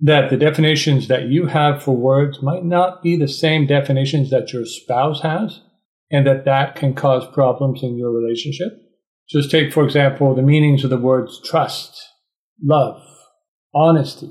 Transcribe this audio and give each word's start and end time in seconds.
that 0.00 0.30
the 0.30 0.36
definitions 0.36 1.08
that 1.08 1.28
you 1.28 1.46
have 1.46 1.82
for 1.82 1.96
words 1.96 2.42
might 2.42 2.64
not 2.64 3.02
be 3.02 3.16
the 3.16 3.28
same 3.28 3.66
definitions 3.66 4.30
that 4.30 4.52
your 4.52 4.64
spouse 4.66 5.20
has, 5.22 5.60
and 6.10 6.26
that 6.26 6.44
that 6.44 6.76
can 6.76 6.94
cause 6.94 7.26
problems 7.32 7.82
in 7.82 7.96
your 7.96 8.12
relationship. 8.12 8.72
Just 9.28 9.50
take, 9.50 9.72
for 9.72 9.84
example, 9.84 10.34
the 10.34 10.42
meanings 10.42 10.84
of 10.84 10.90
the 10.90 10.98
words 10.98 11.40
trust, 11.44 12.02
love, 12.62 13.00
honesty, 13.74 14.30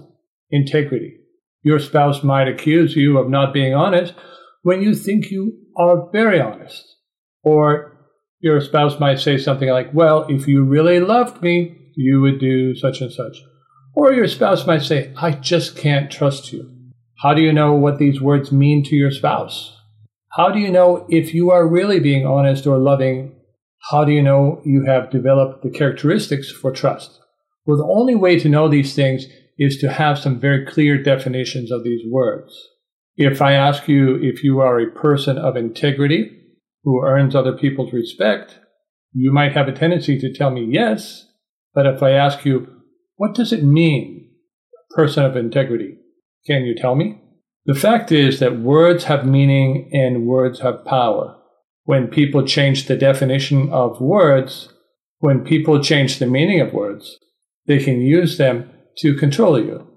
integrity. 0.52 1.18
Your 1.64 1.80
spouse 1.80 2.23
might 2.23 2.48
accuse 2.48 2.95
you 2.95 3.18
of 3.18 3.30
not 3.30 3.54
being 3.54 3.73
honest 3.73 4.14
when 4.62 4.82
you 4.82 4.94
think 4.94 5.32
you 5.32 5.58
are 5.78 6.09
very 6.12 6.40
honest. 6.40 6.84
Or 7.44 7.94
your 8.40 8.62
spouse 8.62 9.00
might 9.00 9.20
say 9.20 9.38
something 9.38 9.70
like, 9.70 9.94
Well, 9.94 10.26
if 10.30 10.48
you 10.48 10.64
really 10.64 11.00
loved 11.00 11.42
me, 11.42 11.92
you 11.95 12.22
would 12.22 12.40
do 12.40 12.76
such 12.76 13.02
and 13.02 13.12
such. 13.12 13.42
Or 13.96 14.12
your 14.14 14.28
spouse 14.28 14.66
might 14.66 14.82
say, 14.82 15.14
I 15.18 15.32
just 15.32 15.78
can't 15.78 16.12
trust 16.12 16.52
you. 16.52 16.70
How 17.22 17.34
do 17.34 17.42
you 17.42 17.54
know 17.54 17.74
what 17.74 18.00
these 18.00 18.20
words 18.20 18.52
mean 18.52 18.84
to 18.86 18.96
your 18.96 19.12
spouse? 19.12 19.78
How 20.31 20.50
do 20.50 20.59
you 20.59 20.72
know 20.72 21.06
if 21.09 21.34
you 21.34 21.52
are 21.52 21.67
really 21.67 22.00
being 22.00 22.26
honest 22.26 22.66
or 22.66 22.78
loving? 22.80 23.36
How 23.92 24.04
do 24.04 24.12
you 24.12 24.22
know 24.22 24.62
you 24.66 24.84
have 24.86 25.12
developed 25.12 25.62
the 25.62 25.70
characteristics 25.70 26.52
for 26.52 26.72
trust? 26.72 27.20
Well, 27.66 27.78
the 27.78 27.84
only 27.84 28.16
way 28.16 28.40
to 28.40 28.50
know 28.50 28.67
these 28.67 28.95
things 28.95 29.28
is 29.59 29.78
to 29.78 29.92
have 29.92 30.17
some 30.17 30.39
very 30.39 30.66
clear 30.66 31.02
definitions 31.02 31.72
of 31.72 31.84
these 31.84 32.02
words. 32.10 32.52
If 33.16 33.42
I 33.42 33.54
ask 33.54 33.88
you 33.88 34.16
if 34.16 34.44
you 34.44 34.60
are 34.60 34.80
a 34.80 34.92
person 34.92 35.38
of 35.38 35.56
integrity 35.56 36.32
who 36.84 37.06
earns 37.06 37.36
other 37.36 37.56
people's 37.56 37.94
respect, 37.94 38.60
you 39.14 39.32
might 39.32 39.54
have 39.54 39.67
a 39.67 39.72
tendency 39.72 40.20
to 40.20 40.34
tell 40.34 40.50
me 40.50 40.67
yes. 40.67 41.28
But 41.76 41.86
if 41.86 42.02
I 42.02 42.12
ask 42.12 42.44
you, 42.44 42.67
what 43.16 43.36
does 43.36 43.53
it 43.53 43.64
mean, 43.64 44.30
a 44.73 44.95
person 44.95 45.23
of 45.23 45.36
integrity? 45.36 45.97
Can 46.45 46.64
you 46.66 46.75
tell 46.75 46.95
me? 46.95 47.22
The 47.66 47.75
fact 47.75 48.11
is 48.11 48.39
that 48.39 48.59
words 48.59 49.05
have 49.05 49.25
meaning 49.25 49.89
and 49.94 50.25
words 50.25 50.59
have 50.59 50.86
power. 50.86 51.38
When 51.86 52.08
people 52.08 52.45
change 52.45 52.88
the 52.88 52.97
definition 52.97 53.72
of 53.72 54.02
words, 54.02 54.70
when 55.20 55.45
people 55.45 55.81
change 55.81 56.20
the 56.20 56.28
meaning 56.28 56.59
of 56.59 56.73
words, 56.73 57.17
they 57.66 57.81
can 57.81 58.02
use 58.02 58.38
them 58.38 58.70
to 58.97 59.16
control 59.16 59.59
you. 59.59 59.88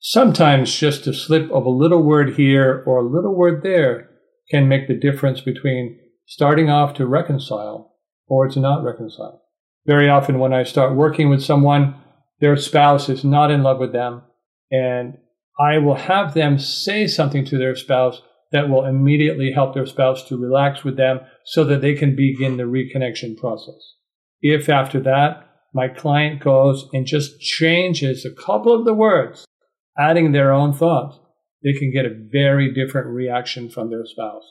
Sometimes 0.00 0.74
just 0.74 1.06
a 1.06 1.14
slip 1.14 1.50
of 1.50 1.64
a 1.64 1.70
little 1.70 2.02
word 2.02 2.34
here 2.34 2.82
or 2.86 2.98
a 2.98 3.08
little 3.08 3.34
word 3.34 3.62
there 3.62 4.10
can 4.50 4.68
make 4.68 4.86
the 4.86 4.94
difference 4.94 5.40
between 5.40 5.98
starting 6.26 6.68
off 6.68 6.94
to 6.94 7.06
reconcile 7.06 7.94
or 8.26 8.48
to 8.48 8.60
not 8.60 8.84
reconcile. 8.84 9.42
Very 9.86 10.08
often 10.08 10.38
when 10.38 10.52
I 10.52 10.62
start 10.62 10.94
working 10.94 11.30
with 11.30 11.42
someone, 11.42 11.94
their 12.40 12.56
spouse 12.56 13.08
is 13.08 13.24
not 13.24 13.50
in 13.50 13.62
love 13.62 13.78
with 13.78 13.92
them, 13.92 14.22
and 14.70 15.18
I 15.58 15.78
will 15.78 15.94
have 15.94 16.34
them 16.34 16.58
say 16.58 17.06
something 17.06 17.44
to 17.46 17.58
their 17.58 17.76
spouse 17.76 18.20
that 18.52 18.68
will 18.68 18.84
immediately 18.84 19.52
help 19.52 19.74
their 19.74 19.86
spouse 19.86 20.24
to 20.28 20.36
relax 20.36 20.84
with 20.84 20.96
them 20.96 21.20
so 21.44 21.64
that 21.64 21.80
they 21.80 21.94
can 21.94 22.16
begin 22.16 22.56
the 22.56 22.64
reconnection 22.64 23.36
process. 23.36 23.94
If 24.40 24.68
after 24.68 25.00
that, 25.00 25.48
my 25.72 25.88
client 25.88 26.40
goes 26.40 26.88
and 26.92 27.06
just 27.06 27.40
changes 27.40 28.24
a 28.24 28.42
couple 28.42 28.72
of 28.72 28.84
the 28.84 28.94
words, 28.94 29.44
adding 29.98 30.32
their 30.32 30.52
own 30.52 30.72
thoughts, 30.72 31.18
they 31.64 31.72
can 31.72 31.90
get 31.92 32.04
a 32.04 32.14
very 32.30 32.72
different 32.72 33.08
reaction 33.08 33.68
from 33.68 33.90
their 33.90 34.04
spouse. 34.04 34.44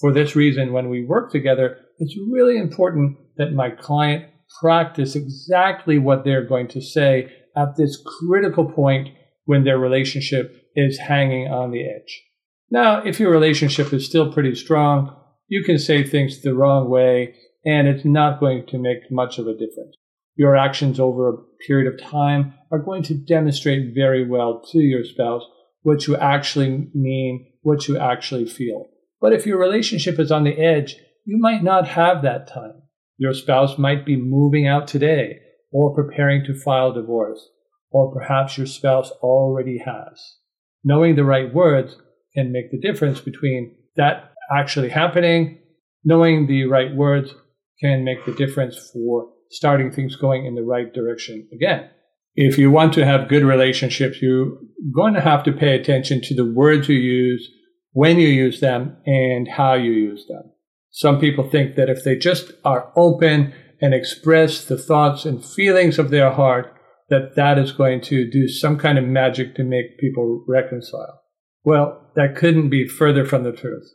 For 0.00 0.12
this 0.12 0.36
reason, 0.36 0.72
when 0.72 0.90
we 0.90 1.04
work 1.04 1.30
together, 1.30 1.78
it's 1.98 2.16
really 2.30 2.58
important 2.58 3.16
that 3.36 3.52
my 3.52 3.70
client 3.70 4.26
practice 4.60 5.14
exactly 5.14 5.98
what 5.98 6.24
they're 6.24 6.46
going 6.46 6.68
to 6.68 6.80
say 6.80 7.32
at 7.56 7.76
this 7.76 8.02
critical 8.04 8.70
point 8.70 9.08
when 9.44 9.64
their 9.64 9.78
relationship 9.78 10.70
is 10.74 10.98
hanging 10.98 11.48
on 11.48 11.70
the 11.70 11.84
edge. 11.88 12.22
Now, 12.70 13.02
if 13.02 13.18
your 13.18 13.30
relationship 13.30 13.92
is 13.92 14.06
still 14.06 14.32
pretty 14.32 14.54
strong, 14.54 15.14
you 15.48 15.64
can 15.64 15.78
say 15.78 16.04
things 16.04 16.42
the 16.42 16.54
wrong 16.54 16.90
way 16.90 17.34
and 17.64 17.88
it's 17.88 18.04
not 18.04 18.40
going 18.40 18.66
to 18.66 18.78
make 18.78 19.10
much 19.10 19.38
of 19.38 19.46
a 19.46 19.52
difference. 19.52 19.96
Your 20.36 20.56
actions 20.56 21.00
over 21.00 21.28
a 21.28 21.38
period 21.66 21.92
of 21.92 22.00
time 22.00 22.54
are 22.70 22.78
going 22.78 23.02
to 23.04 23.14
demonstrate 23.14 23.94
very 23.94 24.26
well 24.26 24.62
to 24.70 24.78
your 24.78 25.04
spouse 25.04 25.42
what 25.82 26.06
you 26.06 26.16
actually 26.16 26.90
mean, 26.94 27.52
what 27.62 27.88
you 27.88 27.98
actually 27.98 28.46
feel. 28.46 28.86
But 29.20 29.32
if 29.32 29.46
your 29.46 29.58
relationship 29.58 30.18
is 30.18 30.30
on 30.30 30.44
the 30.44 30.58
edge, 30.58 30.96
you 31.24 31.38
might 31.38 31.62
not 31.62 31.88
have 31.88 32.22
that 32.22 32.46
time. 32.46 32.82
Your 33.18 33.34
spouse 33.34 33.76
might 33.76 34.06
be 34.06 34.16
moving 34.16 34.66
out 34.66 34.86
today 34.86 35.40
or 35.72 35.94
preparing 35.94 36.44
to 36.44 36.54
file 36.54 36.92
divorce, 36.92 37.46
or 37.90 38.12
perhaps 38.12 38.56
your 38.56 38.66
spouse 38.66 39.10
already 39.22 39.78
has. 39.78 40.36
Knowing 40.84 41.16
the 41.16 41.24
right 41.24 41.52
words 41.52 41.96
can 42.34 42.52
make 42.52 42.70
the 42.70 42.78
difference 42.78 43.20
between 43.20 43.74
that 43.96 44.32
actually 44.56 44.88
happening. 44.88 45.58
Knowing 46.04 46.46
the 46.46 46.64
right 46.64 46.94
words 46.94 47.34
can 47.80 48.04
make 48.04 48.24
the 48.24 48.32
difference 48.32 48.78
for 48.92 49.30
starting 49.50 49.90
things 49.90 50.16
going 50.16 50.46
in 50.46 50.54
the 50.54 50.62
right 50.62 50.92
direction 50.94 51.48
again. 51.52 51.90
If 52.34 52.56
you 52.56 52.70
want 52.70 52.92
to 52.94 53.04
have 53.04 53.28
good 53.28 53.42
relationships, 53.42 54.22
you're 54.22 54.58
going 54.94 55.14
to 55.14 55.20
have 55.20 55.42
to 55.44 55.52
pay 55.52 55.74
attention 55.74 56.20
to 56.22 56.34
the 56.36 56.44
words 56.44 56.88
you 56.88 56.96
use, 56.96 57.50
when 57.92 58.18
you 58.18 58.28
use 58.28 58.60
them, 58.60 58.96
and 59.06 59.48
how 59.48 59.74
you 59.74 59.90
use 59.90 60.24
them. 60.28 60.52
Some 60.98 61.20
people 61.20 61.48
think 61.48 61.76
that 61.76 61.88
if 61.88 62.02
they 62.02 62.16
just 62.16 62.50
are 62.64 62.92
open 62.96 63.54
and 63.80 63.94
express 63.94 64.64
the 64.64 64.76
thoughts 64.76 65.24
and 65.24 65.44
feelings 65.44 65.96
of 65.96 66.10
their 66.10 66.32
heart, 66.32 66.74
that 67.08 67.36
that 67.36 67.56
is 67.56 67.70
going 67.70 68.00
to 68.00 68.28
do 68.28 68.48
some 68.48 68.76
kind 68.76 68.98
of 68.98 69.04
magic 69.04 69.54
to 69.54 69.62
make 69.62 70.00
people 70.00 70.44
reconcile. 70.48 71.22
Well, 71.62 72.10
that 72.16 72.34
couldn't 72.34 72.70
be 72.70 72.88
further 72.88 73.24
from 73.24 73.44
the 73.44 73.52
truth. 73.52 73.88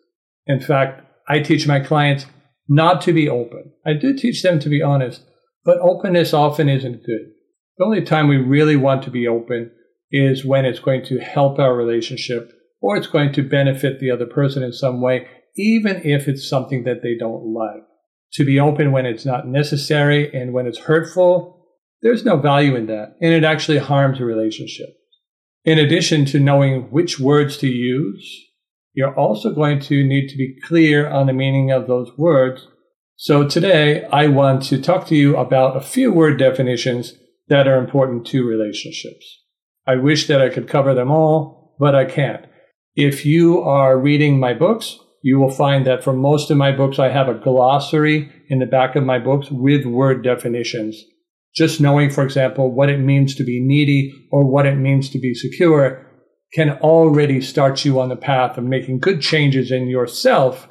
In 0.48 0.62
fact, 0.62 1.06
I 1.28 1.42
teach 1.42 1.68
my 1.68 1.82
clients 1.82 2.26
not 2.70 3.02
to 3.02 3.12
be 3.12 3.28
open. 3.28 3.74
I 3.86 3.96
do 3.96 4.16
teach 4.16 4.42
them 4.42 4.58
to 4.60 4.70
be 4.70 4.82
honest, 4.82 5.24
but 5.66 5.80
openness 5.82 6.34
often 6.34 6.70
isn't 6.70 7.06
good. 7.06 7.34
The 7.78 7.84
only 7.84 8.04
time 8.04 8.30
we 8.30 8.38
really 8.38 8.78
want 8.78 9.04
to 9.04 9.12
be 9.12 9.28
open 9.28 9.72
is 10.10 10.46
when 10.46 10.64
it's 10.64 10.80
going 10.80 11.04
to 11.08 11.20
help 11.20 11.60
our 11.60 11.76
relationship 11.76 12.54
or 12.82 12.96
it's 12.96 13.08
going 13.08 13.34
to 13.34 13.44
benefit 13.44 14.00
the 14.00 14.10
other 14.10 14.26
person 14.26 14.64
in 14.64 14.72
some 14.72 15.02
way 15.02 15.28
even 15.56 16.02
if 16.04 16.28
it's 16.28 16.48
something 16.48 16.84
that 16.84 17.02
they 17.04 17.16
don't 17.18 17.54
like. 17.54 17.84
To 18.34 18.46
be 18.46 18.60
open 18.60 18.92
when 18.92 19.06
it's 19.06 19.26
not 19.26 19.48
necessary 19.48 20.34
and 20.34 20.54
when 20.54 20.66
it's 20.66 20.80
hurtful, 20.80 21.68
there's 22.02 22.26
no 22.26 22.38
value 22.38 22.76
in 22.76 22.88
that, 22.88 23.16
and 23.22 23.32
it 23.34 23.44
actually 23.44 23.78
harms 23.78 24.20
a 24.20 24.26
relationship. 24.26 24.90
In 25.64 25.80
addition 25.80 26.26
to 26.26 26.40
knowing 26.40 26.92
which 26.92 27.20
words 27.20 27.58
to 27.58 27.68
use, 27.68 28.50
you're 28.94 29.16
also 29.16 29.54
going 29.54 29.80
to 29.82 30.04
need 30.04 30.28
to 30.28 30.38
be 30.38 30.60
clear 30.66 31.10
on 31.10 31.28
the 31.28 31.34
meaning 31.34 31.72
of 31.72 31.88
those 31.88 32.12
words. 32.18 32.68
So 33.16 33.48
today, 33.48 34.04
I 34.06 34.28
want 34.28 34.64
to 34.64 34.82
talk 34.82 35.08
to 35.08 35.16
you 35.16 35.38
about 35.38 35.78
a 35.78 35.82
few 35.82 36.12
word 36.12 36.38
definitions 36.38 37.14
that 37.48 37.68
are 37.68 37.78
important 37.78 38.26
to 38.28 38.46
relationships. 38.46 39.42
I 39.88 39.96
wish 39.96 40.28
that 40.28 40.42
I 40.42 40.50
could 40.50 40.68
cover 40.68 40.94
them 40.94 41.12
all, 41.12 41.76
but 41.80 41.96
I 41.96 42.06
can't. 42.06 42.46
If 42.96 43.26
you 43.26 43.62
are 43.62 43.98
reading 43.98 44.40
my 44.40 44.54
books, 44.54 45.00
you 45.24 45.40
will 45.40 45.50
find 45.50 45.88
that 45.88 46.04
for 46.04 46.12
most 46.12 46.52
of 46.52 46.58
my 46.58 46.74
books, 46.74 47.00
I 47.00 47.08
have 47.08 47.30
a 47.30 47.34
glossary 47.34 48.30
in 48.50 48.60
the 48.60 48.66
back 48.66 48.98
of 48.98 49.06
my 49.06 49.20
books 49.20 49.48
with 49.50 49.86
word 49.86 50.22
definitions. 50.22 51.02
Just 51.56 51.80
knowing, 51.80 52.10
for 52.10 52.26
example, 52.26 52.70
what 52.70 52.90
it 52.90 52.98
means 52.98 53.34
to 53.36 53.44
be 53.46 53.62
needy 53.62 54.14
or 54.32 54.46
what 54.46 54.66
it 54.66 54.76
means 54.76 55.10
to 55.12 55.20
be 55.20 55.34
secure 55.34 56.06
can 56.54 56.72
already 56.80 57.40
start 57.40 57.86
you 57.86 58.02
on 58.02 58.10
the 58.10 58.18
path 58.18 58.58
of 58.58 58.66
making 58.66 59.00
good 59.00 59.22
changes 59.22 59.72
in 59.72 59.88
yourself 59.88 60.68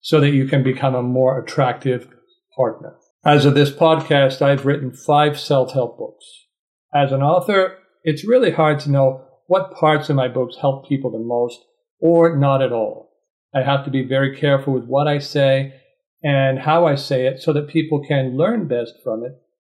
so 0.00 0.20
that 0.20 0.30
you 0.30 0.46
can 0.46 0.62
become 0.62 0.94
a 0.94 1.02
more 1.02 1.40
attractive 1.40 2.08
partner. 2.56 2.96
As 3.24 3.44
of 3.44 3.54
this 3.54 3.72
podcast, 3.72 4.40
I've 4.40 4.64
written 4.64 4.92
five 4.92 5.38
self 5.38 5.72
help 5.72 5.98
books. 5.98 6.24
As 6.94 7.10
an 7.10 7.22
author, 7.22 7.78
it's 8.04 8.24
really 8.24 8.52
hard 8.52 8.78
to 8.80 8.90
know 8.90 9.24
what 9.48 9.74
parts 9.74 10.08
of 10.08 10.14
my 10.14 10.28
books 10.28 10.56
help 10.60 10.88
people 10.88 11.10
the 11.10 11.18
most 11.18 11.58
or 12.00 12.36
not 12.36 12.62
at 12.62 12.70
all. 12.70 13.15
I 13.56 13.62
have 13.62 13.86
to 13.86 13.90
be 13.90 14.04
very 14.04 14.36
careful 14.36 14.74
with 14.74 14.84
what 14.84 15.08
I 15.08 15.18
say 15.18 15.72
and 16.22 16.58
how 16.58 16.86
I 16.86 16.94
say 16.94 17.26
it 17.26 17.40
so 17.40 17.54
that 17.54 17.68
people 17.68 18.04
can 18.06 18.36
learn 18.36 18.68
best 18.68 18.92
from 19.02 19.24
it. 19.24 19.32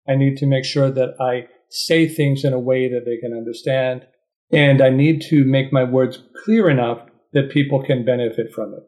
I 0.05 0.15
need 0.15 0.35
to 0.37 0.45
make 0.45 0.65
sure 0.65 0.91
that 0.91 1.15
I 1.21 1.47
say 1.69 2.05
things 2.05 2.43
in 2.43 2.51
a 2.51 2.59
way 2.59 2.89
that 2.89 3.05
they 3.05 3.17
can 3.17 3.31
understand. 3.31 4.05
And 4.51 4.81
I 4.81 4.89
need 4.89 5.21
to 5.29 5.45
make 5.45 5.71
my 5.71 5.85
words 5.85 6.21
clear 6.43 6.69
enough 6.69 7.07
that 7.31 7.51
people 7.51 7.81
can 7.81 8.03
benefit 8.03 8.51
from 8.53 8.73
it. 8.73 8.83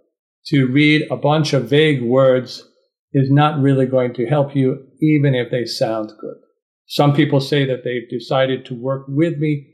To 0.47 0.67
read 0.67 1.07
a 1.09 1.15
bunch 1.15 1.53
of 1.53 1.69
vague 1.69 2.01
words 2.01 2.67
is 3.13 3.31
not 3.31 3.61
really 3.61 3.85
going 3.85 4.13
to 4.15 4.25
help 4.25 4.55
you, 4.55 4.87
even 4.99 5.35
if 5.35 5.51
they 5.51 5.63
sound 5.63 6.11
good. 6.19 6.35
Some 6.87 7.13
people 7.13 7.39
say 7.39 7.63
that 7.63 7.85
they've 7.85 8.09
decided 8.09 8.65
to 8.65 8.73
work 8.73 9.05
with 9.07 9.37
me, 9.37 9.67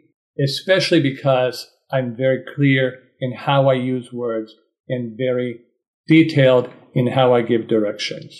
especially 0.44 1.02
because 1.02 1.68
I'm 1.92 2.16
very 2.16 2.44
clear 2.56 3.00
in 3.20 3.34
how 3.34 3.70
I 3.70 3.74
use 3.74 4.13
words 4.13 4.54
and 4.89 5.18
very 5.18 5.60
detailed 6.07 6.69
in 6.94 7.07
how 7.07 7.34
I 7.34 7.42
give 7.42 7.68
directions. 7.68 8.34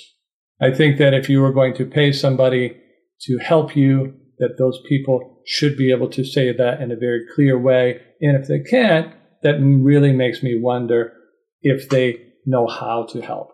I 0.61 0.71
think 0.71 0.97
that 0.97 1.13
if 1.13 1.29
you 1.29 1.41
were 1.41 1.53
going 1.53 1.75
to 1.75 1.85
pay 1.85 2.11
somebody 2.11 2.77
to 3.21 3.38
help 3.38 3.75
you, 3.75 4.13
that 4.39 4.55
those 4.57 4.79
people 4.88 5.41
should 5.45 5.77
be 5.77 5.91
able 5.91 6.09
to 6.09 6.23
say 6.23 6.51
that 6.55 6.81
in 6.81 6.91
a 6.91 6.95
very 6.95 7.21
clear 7.35 7.57
way. 7.57 8.01
And 8.21 8.35
if 8.35 8.47
they 8.47 8.59
can't, 8.59 9.13
that 9.44 9.59
really 9.59 10.13
makes 10.13 10.41
me 10.44 10.59
wonder 10.59 11.13
if 11.61 11.89
they 11.89 12.19
know 12.45 12.67
how 12.67 13.07
to 13.11 13.21
help. 13.21 13.49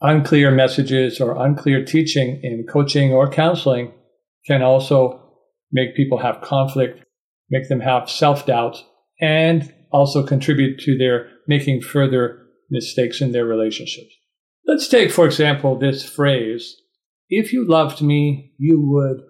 Unclear 0.00 0.50
messages 0.50 1.20
or 1.20 1.42
unclear 1.42 1.84
teaching 1.84 2.40
in 2.42 2.66
coaching 2.70 3.12
or 3.12 3.30
counseling 3.30 3.92
can 4.46 4.62
also 4.62 5.22
make 5.72 5.96
people 5.96 6.18
have 6.18 6.40
conflict, 6.42 7.02
make 7.50 7.68
them 7.68 7.80
have 7.80 8.10
self 8.10 8.46
doubt, 8.46 8.76
and 9.20 9.72
also 9.90 10.24
contribute 10.24 10.78
to 10.80 10.96
their 10.96 11.30
making 11.46 11.82
further 11.82 12.42
mistakes 12.70 13.20
in 13.20 13.32
their 13.32 13.46
relationships. 13.46 14.14
Let's 14.66 14.88
take, 14.88 15.10
for 15.10 15.26
example, 15.26 15.78
this 15.78 16.04
phrase 16.04 16.76
if 17.28 17.52
you 17.52 17.66
loved 17.66 18.02
me, 18.02 18.52
you 18.56 18.80
would, 18.88 19.20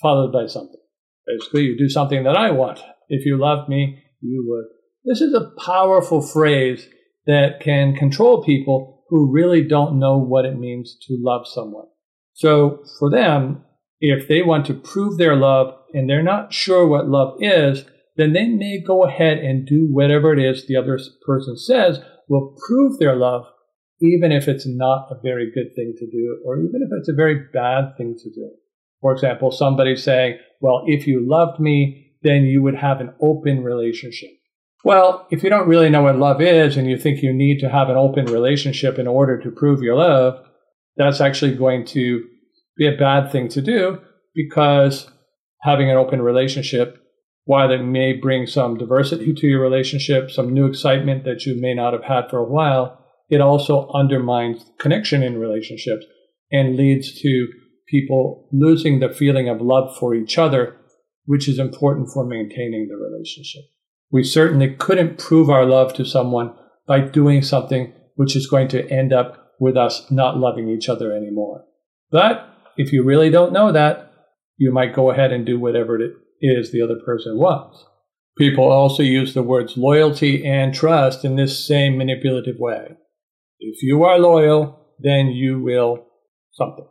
followed 0.00 0.32
by 0.32 0.46
something. 0.46 0.80
Basically, 1.26 1.62
you 1.62 1.76
do 1.76 1.88
something 1.88 2.22
that 2.24 2.36
I 2.36 2.52
want. 2.52 2.80
If 3.08 3.26
you 3.26 3.36
loved 3.36 3.68
me, 3.68 4.02
you 4.20 4.44
would. 4.48 4.66
This 5.04 5.20
is 5.20 5.34
a 5.34 5.50
powerful 5.64 6.20
phrase 6.20 6.86
that 7.26 7.60
can 7.60 7.96
control 7.96 8.44
people 8.44 9.04
who 9.08 9.32
really 9.32 9.66
don't 9.66 9.98
know 9.98 10.18
what 10.18 10.44
it 10.44 10.58
means 10.58 10.96
to 11.08 11.18
love 11.20 11.46
someone. 11.46 11.86
So 12.34 12.84
for 12.98 13.10
them, 13.10 13.64
if 14.00 14.28
they 14.28 14.42
want 14.42 14.66
to 14.66 14.74
prove 14.74 15.18
their 15.18 15.36
love 15.36 15.74
and 15.92 16.08
they're 16.08 16.22
not 16.22 16.52
sure 16.52 16.86
what 16.86 17.08
love 17.08 17.36
is, 17.40 17.84
then 18.20 18.32
they 18.32 18.48
may 18.48 18.82
go 18.84 19.04
ahead 19.04 19.38
and 19.38 19.66
do 19.66 19.86
whatever 19.90 20.32
it 20.32 20.38
is 20.38 20.66
the 20.66 20.76
other 20.76 20.98
person 21.24 21.56
says 21.56 22.00
will 22.28 22.56
prove 22.66 22.98
their 22.98 23.16
love, 23.16 23.46
even 24.00 24.30
if 24.32 24.48
it's 24.48 24.66
not 24.66 25.08
a 25.10 25.20
very 25.22 25.50
good 25.52 25.74
thing 25.74 25.94
to 25.98 26.06
do, 26.06 26.40
or 26.44 26.58
even 26.58 26.80
if 26.82 26.88
it's 26.98 27.08
a 27.08 27.14
very 27.14 27.46
bad 27.52 27.96
thing 27.96 28.16
to 28.16 28.30
do. 28.30 28.50
For 29.00 29.12
example, 29.12 29.50
somebody 29.50 29.96
saying, 29.96 30.38
well, 30.60 30.82
if 30.86 31.06
you 31.06 31.26
loved 31.26 31.60
me, 31.60 32.14
then 32.22 32.44
you 32.44 32.62
would 32.62 32.76
have 32.76 33.00
an 33.00 33.14
open 33.20 33.64
relationship. 33.64 34.30
Well, 34.84 35.26
if 35.30 35.42
you 35.42 35.50
don't 35.50 35.68
really 35.68 35.90
know 35.90 36.02
what 36.02 36.18
love 36.18 36.40
is 36.40 36.76
and 36.76 36.88
you 36.88 36.96
think 36.96 37.22
you 37.22 37.32
need 37.32 37.60
to 37.60 37.68
have 37.68 37.88
an 37.88 37.96
open 37.96 38.26
relationship 38.26 38.98
in 38.98 39.06
order 39.06 39.38
to 39.40 39.50
prove 39.50 39.82
your 39.82 39.96
love, 39.96 40.42
that's 40.96 41.20
actually 41.20 41.54
going 41.54 41.86
to 41.86 42.24
be 42.76 42.86
a 42.86 42.96
bad 42.96 43.30
thing 43.30 43.48
to 43.48 43.60
do 43.60 44.00
because 44.34 45.10
having 45.62 45.90
an 45.90 45.96
open 45.96 46.22
relationship, 46.22 46.99
while 47.50 47.72
it 47.72 47.82
may 47.82 48.12
bring 48.12 48.46
some 48.46 48.78
diversity 48.78 49.34
to 49.34 49.48
your 49.48 49.60
relationship, 49.60 50.30
some 50.30 50.54
new 50.54 50.66
excitement 50.66 51.24
that 51.24 51.44
you 51.44 51.60
may 51.60 51.74
not 51.74 51.92
have 51.92 52.04
had 52.04 52.30
for 52.30 52.38
a 52.38 52.48
while, 52.48 53.04
it 53.28 53.40
also 53.40 53.90
undermines 53.92 54.70
connection 54.78 55.20
in 55.20 55.36
relationships 55.36 56.06
and 56.52 56.76
leads 56.76 57.20
to 57.20 57.48
people 57.88 58.48
losing 58.52 59.00
the 59.00 59.08
feeling 59.08 59.48
of 59.48 59.60
love 59.60 59.96
for 59.98 60.14
each 60.14 60.38
other, 60.38 60.76
which 61.24 61.48
is 61.48 61.58
important 61.58 62.08
for 62.14 62.24
maintaining 62.24 62.86
the 62.86 62.94
relationship. 62.94 63.62
We 64.12 64.22
certainly 64.22 64.72
couldn't 64.76 65.18
prove 65.18 65.50
our 65.50 65.64
love 65.64 65.92
to 65.94 66.04
someone 66.04 66.54
by 66.86 67.00
doing 67.00 67.42
something 67.42 67.92
which 68.14 68.36
is 68.36 68.46
going 68.46 68.68
to 68.68 68.88
end 68.88 69.12
up 69.12 69.54
with 69.58 69.76
us 69.76 70.08
not 70.08 70.38
loving 70.38 70.68
each 70.68 70.88
other 70.88 71.12
anymore. 71.12 71.64
But 72.12 72.48
if 72.76 72.92
you 72.92 73.02
really 73.02 73.28
don't 73.28 73.52
know 73.52 73.72
that, 73.72 74.12
you 74.56 74.70
might 74.70 74.94
go 74.94 75.10
ahead 75.10 75.32
and 75.32 75.44
do 75.44 75.58
whatever 75.58 76.00
it 76.00 76.12
is 76.40 76.72
the 76.72 76.82
other 76.82 76.98
person 77.04 77.38
wants. 77.38 77.84
People 78.38 78.64
also 78.64 79.02
use 79.02 79.34
the 79.34 79.42
words 79.42 79.76
loyalty 79.76 80.46
and 80.46 80.74
trust 80.74 81.24
in 81.24 81.36
this 81.36 81.66
same 81.66 81.98
manipulative 81.98 82.56
way. 82.58 82.96
If 83.58 83.82
you 83.82 84.04
are 84.04 84.18
loyal, 84.18 84.80
then 84.98 85.28
you 85.28 85.60
will 85.60 86.06
something. 86.52 86.86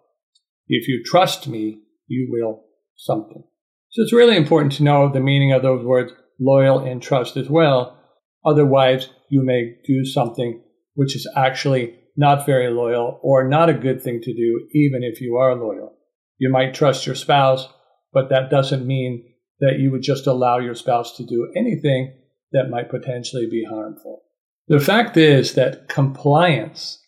If 0.67 0.87
you 0.87 1.03
trust 1.03 1.47
me, 1.47 1.81
you 2.07 2.27
will 2.31 2.63
something. 2.95 3.43
So 3.91 4.03
it's 4.03 4.13
really 4.13 4.37
important 4.37 4.73
to 4.73 4.83
know 4.83 5.11
the 5.11 5.19
meaning 5.19 5.51
of 5.51 5.63
those 5.63 5.83
words 5.83 6.13
loyal 6.39 6.79
and 6.79 7.01
trust 7.01 7.37
as 7.37 7.49
well. 7.49 7.97
Otherwise, 8.45 9.09
you 9.29 9.43
may 9.43 9.75
do 9.85 10.05
something 10.05 10.61
which 10.93 11.15
is 11.15 11.27
actually 11.35 11.95
not 12.15 12.45
very 12.45 12.69
loyal 12.69 13.19
or 13.23 13.47
not 13.47 13.69
a 13.69 13.73
good 13.73 14.01
thing 14.01 14.21
to 14.21 14.33
do, 14.33 14.67
even 14.73 15.03
if 15.03 15.21
you 15.21 15.37
are 15.37 15.55
loyal. 15.55 15.95
You 16.37 16.51
might 16.51 16.73
trust 16.73 17.05
your 17.05 17.15
spouse, 17.15 17.67
but 18.13 18.29
that 18.29 18.49
doesn't 18.49 18.85
mean 18.85 19.28
that 19.59 19.79
you 19.79 19.91
would 19.91 20.01
just 20.01 20.27
allow 20.27 20.57
your 20.57 20.75
spouse 20.75 21.15
to 21.17 21.25
do 21.25 21.51
anything 21.55 22.13
that 22.51 22.69
might 22.69 22.89
potentially 22.89 23.47
be 23.49 23.65
harmful. 23.69 24.23
The 24.67 24.79
fact 24.79 25.17
is 25.17 25.53
that 25.53 25.89
compliance 25.89 27.03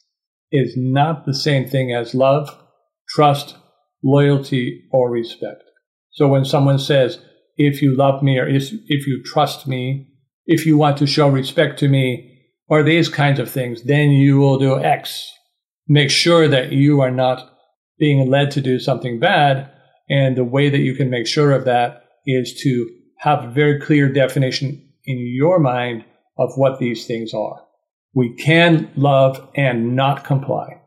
is 0.51 0.74
not 0.75 1.25
the 1.25 1.33
same 1.33 1.68
thing 1.68 1.94
as 1.94 2.13
love, 2.13 2.50
trust, 3.09 3.56
loyalty, 4.03 4.83
or 4.92 5.09
respect. 5.09 5.63
So 6.12 6.27
when 6.27 6.45
someone 6.45 6.80
says, 6.80 7.19
if 7.57 7.81
you 7.81 7.95
love 7.95 8.24
me 8.24 8.39
or 8.39 8.48
if 8.48 8.71
if 8.88 9.07
you 9.07 9.21
trust 9.24 9.68
me, 9.68 10.07
if 10.45 10.65
you 10.65 10.77
want 10.77 10.97
to 10.97 11.07
show 11.07 11.30
respect 11.30 11.80
to 11.80 11.88
me, 11.88 12.31
or 12.68 12.83
these 12.83 13.09
kinds 13.09 13.39
of 13.39 13.51
things, 13.51 13.83
then 13.83 14.12
you 14.12 14.38
will 14.38 14.57
do 14.57 14.80
X. 14.80 15.31
Make 15.88 16.09
sure 16.09 16.47
that 16.47 16.71
you 16.71 17.01
are 17.01 17.12
not 17.12 17.54
being 18.00 18.30
led 18.30 18.50
to 18.51 18.62
do 18.62 18.80
something 18.80 19.19
bad. 19.19 19.69
And 20.09 20.36
the 20.36 20.44
way 20.44 20.69
that 20.69 20.80
you 20.80 20.95
can 20.95 21.09
make 21.09 21.27
sure 21.27 21.51
of 21.51 21.65
that 21.65 22.00
is 22.25 22.59
to 22.62 22.89
have 23.18 23.44
a 23.44 23.51
very 23.51 23.79
clear 23.79 24.12
definition 24.12 24.89
in 25.06 25.18
your 25.19 25.59
mind 25.59 26.03
of 26.38 26.51
what 26.56 26.79
these 26.79 27.06
things 27.06 27.33
are. 27.33 27.62
We 28.13 28.35
can 28.35 28.91
love 28.95 29.50
and 29.56 29.95
not 29.95 30.23
comply. 30.23 30.81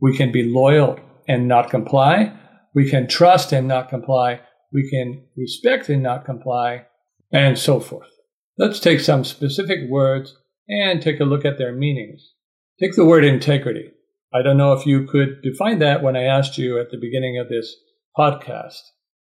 We 0.00 0.16
can 0.16 0.32
be 0.32 0.42
loyal 0.42 0.98
and 1.28 1.48
not 1.48 1.70
comply. 1.70 2.32
We 2.74 2.88
can 2.88 3.08
trust 3.08 3.52
and 3.52 3.66
not 3.66 3.88
comply. 3.88 4.40
We 4.72 4.88
can 4.90 5.24
respect 5.36 5.88
and 5.88 6.02
not 6.02 6.24
comply, 6.24 6.86
and 7.32 7.58
so 7.58 7.80
forth. 7.80 8.10
Let's 8.58 8.80
take 8.80 9.00
some 9.00 9.24
specific 9.24 9.88
words 9.88 10.36
and 10.68 11.00
take 11.00 11.20
a 11.20 11.24
look 11.24 11.44
at 11.44 11.58
their 11.58 11.72
meanings. 11.72 12.32
Take 12.80 12.94
the 12.94 13.04
word 13.04 13.24
integrity. 13.24 13.90
I 14.34 14.42
don't 14.42 14.56
know 14.56 14.72
if 14.72 14.86
you 14.86 15.06
could 15.06 15.40
define 15.42 15.78
that 15.78 16.02
when 16.02 16.16
I 16.16 16.24
asked 16.24 16.58
you 16.58 16.78
at 16.78 16.90
the 16.90 16.98
beginning 16.98 17.38
of 17.38 17.48
this 17.48 17.74
podcast. 18.18 18.80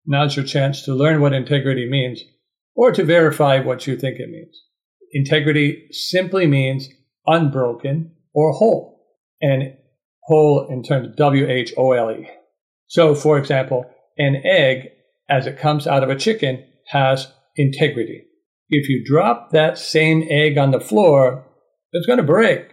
Now's 0.06 0.36
your 0.36 0.46
chance 0.46 0.84
to 0.84 0.94
learn 0.94 1.22
what 1.22 1.34
integrity 1.34 1.90
means 1.90 2.22
or 2.76 2.92
to 2.92 3.04
verify 3.04 3.60
what 3.60 3.88
you 3.88 3.98
think 3.98 4.20
it 4.20 4.30
means. 4.30 4.62
Integrity 5.12 5.88
simply 5.92 6.48
means 6.48 6.90
unbroken 7.26 8.16
or 8.34 8.52
whole, 8.52 9.06
and 9.42 9.76
whole 10.24 10.68
in 10.70 10.84
terms 10.84 11.08
of 11.08 11.16
W 11.16 11.48
H 11.48 11.74
O 11.78 11.92
L 11.92 12.12
E. 12.12 12.30
So, 12.88 13.16
for 13.16 13.38
example, 13.38 13.86
an 14.18 14.42
egg 14.44 14.90
as 15.30 15.46
it 15.46 15.60
comes 15.60 15.88
out 15.88 16.04
of 16.04 16.10
a 16.10 16.16
chicken 16.16 16.66
has 16.88 17.32
integrity 17.56 18.26
if 18.74 18.90
you 18.90 19.04
drop 19.06 19.52
that 19.52 19.78
same 19.78 20.26
egg 20.30 20.58
on 20.58 20.72
the 20.72 20.80
floor, 20.80 21.46
it's 21.92 22.08
going 22.08 22.18
to 22.18 22.24
break. 22.24 22.70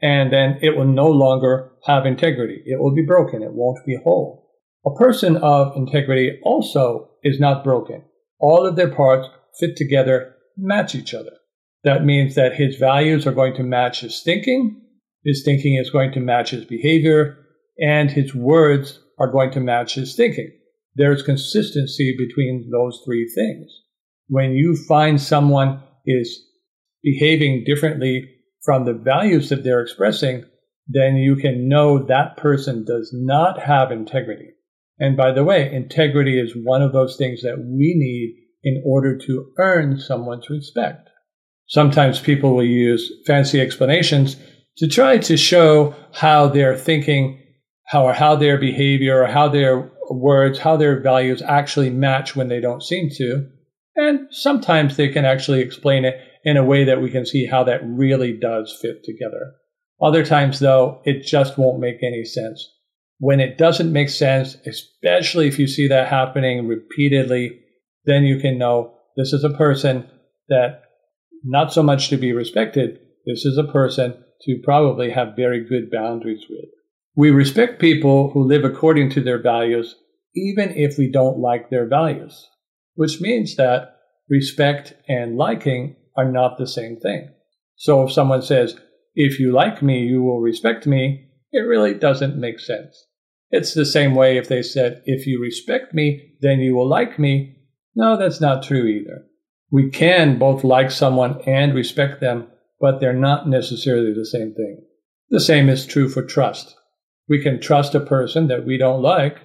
And 0.00 0.32
then 0.32 0.58
it 0.62 0.76
will 0.76 0.86
no 0.86 1.08
longer 1.08 1.70
have 1.86 2.06
integrity. 2.06 2.62
It 2.66 2.80
will 2.80 2.94
be 2.94 3.04
broken. 3.06 3.42
It 3.42 3.52
won't 3.52 3.84
be 3.86 3.98
whole. 4.02 4.41
A 4.84 4.94
person 4.94 5.36
of 5.36 5.76
integrity 5.76 6.38
also 6.42 7.10
is 7.22 7.38
not 7.38 7.64
broken. 7.64 8.02
All 8.40 8.66
of 8.66 8.76
their 8.76 8.90
parts 8.90 9.28
fit 9.58 9.76
together, 9.76 10.34
match 10.56 10.94
each 10.94 11.14
other. 11.14 11.32
That 11.84 12.04
means 12.04 12.34
that 12.34 12.54
his 12.54 12.76
values 12.76 13.26
are 13.26 13.32
going 13.32 13.54
to 13.54 13.62
match 13.62 14.00
his 14.00 14.22
thinking, 14.22 14.80
his 15.24 15.42
thinking 15.44 15.76
is 15.76 15.90
going 15.90 16.12
to 16.12 16.20
match 16.20 16.50
his 16.50 16.64
behavior, 16.64 17.38
and 17.78 18.10
his 18.10 18.34
words 18.34 19.00
are 19.18 19.30
going 19.30 19.52
to 19.52 19.60
match 19.60 19.94
his 19.94 20.14
thinking. 20.16 20.50
There's 20.94 21.22
consistency 21.22 22.16
between 22.16 22.68
those 22.70 23.00
three 23.04 23.28
things 23.32 23.70
when 24.32 24.52
you 24.52 24.74
find 24.88 25.20
someone 25.20 25.82
is 26.06 26.42
behaving 27.02 27.64
differently 27.66 28.30
from 28.64 28.86
the 28.86 28.94
values 28.94 29.50
that 29.50 29.62
they're 29.62 29.82
expressing, 29.82 30.42
then 30.88 31.16
you 31.16 31.36
can 31.36 31.68
know 31.68 31.98
that 31.98 32.38
person 32.38 32.82
does 32.82 33.10
not 33.12 33.60
have 33.60 33.92
integrity. 33.92 34.48
And 35.02 35.16
by 35.16 35.32
the 35.32 35.42
way, 35.42 35.68
integrity 35.74 36.38
is 36.38 36.54
one 36.54 36.80
of 36.80 36.92
those 36.92 37.16
things 37.16 37.42
that 37.42 37.58
we 37.58 37.92
need 37.96 38.36
in 38.62 38.80
order 38.86 39.18
to 39.18 39.50
earn 39.58 39.98
someone's 39.98 40.48
respect. 40.48 41.08
Sometimes 41.66 42.20
people 42.20 42.54
will 42.54 42.64
use 42.64 43.12
fancy 43.26 43.60
explanations 43.60 44.36
to 44.76 44.86
try 44.86 45.18
to 45.18 45.36
show 45.36 45.92
how 46.12 46.46
their 46.46 46.76
thinking, 46.76 47.42
how 47.88 48.06
or 48.06 48.12
how 48.12 48.36
their 48.36 48.56
behavior, 48.58 49.24
or 49.24 49.26
how 49.26 49.48
their 49.48 49.90
words, 50.08 50.60
how 50.60 50.76
their 50.76 51.00
values 51.00 51.42
actually 51.42 51.90
match 51.90 52.36
when 52.36 52.46
they 52.46 52.60
don't 52.60 52.84
seem 52.84 53.10
to. 53.16 53.48
And 53.96 54.28
sometimes 54.30 54.96
they 54.96 55.08
can 55.08 55.24
actually 55.24 55.62
explain 55.62 56.04
it 56.04 56.14
in 56.44 56.56
a 56.56 56.64
way 56.64 56.84
that 56.84 57.02
we 57.02 57.10
can 57.10 57.26
see 57.26 57.46
how 57.46 57.64
that 57.64 57.80
really 57.84 58.38
does 58.38 58.78
fit 58.80 59.02
together. 59.02 59.54
Other 60.00 60.24
times, 60.24 60.60
though, 60.60 61.02
it 61.04 61.24
just 61.24 61.58
won't 61.58 61.80
make 61.80 62.04
any 62.04 62.24
sense. 62.24 62.68
When 63.22 63.38
it 63.38 63.56
doesn't 63.56 63.92
make 63.92 64.08
sense, 64.08 64.56
especially 64.66 65.46
if 65.46 65.56
you 65.56 65.68
see 65.68 65.86
that 65.86 66.08
happening 66.08 66.66
repeatedly, 66.66 67.60
then 68.04 68.24
you 68.24 68.40
can 68.40 68.58
know 68.58 68.94
this 69.16 69.32
is 69.32 69.44
a 69.44 69.56
person 69.56 70.10
that 70.48 70.82
not 71.44 71.72
so 71.72 71.84
much 71.84 72.08
to 72.08 72.16
be 72.16 72.32
respected, 72.32 72.98
this 73.24 73.44
is 73.44 73.56
a 73.56 73.72
person 73.72 74.14
to 74.40 74.60
probably 74.64 75.12
have 75.12 75.36
very 75.36 75.64
good 75.64 75.88
boundaries 75.88 76.46
with. 76.50 76.64
We 77.14 77.30
respect 77.30 77.80
people 77.80 78.32
who 78.32 78.42
live 78.42 78.64
according 78.64 79.10
to 79.10 79.20
their 79.20 79.40
values, 79.40 79.94
even 80.34 80.70
if 80.70 80.98
we 80.98 81.08
don't 81.08 81.38
like 81.38 81.70
their 81.70 81.86
values, 81.86 82.48
which 82.96 83.20
means 83.20 83.54
that 83.54 83.98
respect 84.28 84.94
and 85.08 85.36
liking 85.36 85.94
are 86.16 86.28
not 86.28 86.58
the 86.58 86.66
same 86.66 86.98
thing. 86.98 87.28
So 87.76 88.02
if 88.02 88.12
someone 88.12 88.42
says, 88.42 88.74
if 89.14 89.38
you 89.38 89.52
like 89.52 89.80
me, 89.80 90.00
you 90.00 90.24
will 90.24 90.40
respect 90.40 90.88
me, 90.88 91.28
it 91.52 91.60
really 91.60 91.94
doesn't 91.94 92.36
make 92.36 92.58
sense. 92.58 93.06
It's 93.52 93.74
the 93.74 93.84
same 93.84 94.14
way 94.14 94.38
if 94.38 94.48
they 94.48 94.62
said, 94.62 95.02
if 95.04 95.26
you 95.26 95.40
respect 95.40 95.92
me, 95.92 96.32
then 96.40 96.58
you 96.60 96.74
will 96.74 96.88
like 96.88 97.18
me. 97.18 97.54
No, 97.94 98.16
that's 98.16 98.40
not 98.40 98.62
true 98.62 98.86
either. 98.86 99.26
We 99.70 99.90
can 99.90 100.38
both 100.38 100.64
like 100.64 100.90
someone 100.90 101.40
and 101.46 101.74
respect 101.74 102.20
them, 102.20 102.46
but 102.80 102.98
they're 102.98 103.12
not 103.12 103.48
necessarily 103.48 104.14
the 104.14 104.24
same 104.24 104.54
thing. 104.54 104.82
The 105.28 105.40
same 105.40 105.68
is 105.68 105.86
true 105.86 106.08
for 106.08 106.22
trust. 106.22 106.76
We 107.28 107.42
can 107.42 107.60
trust 107.60 107.94
a 107.94 108.00
person 108.00 108.48
that 108.48 108.64
we 108.64 108.78
don't 108.78 109.02
like 109.02 109.38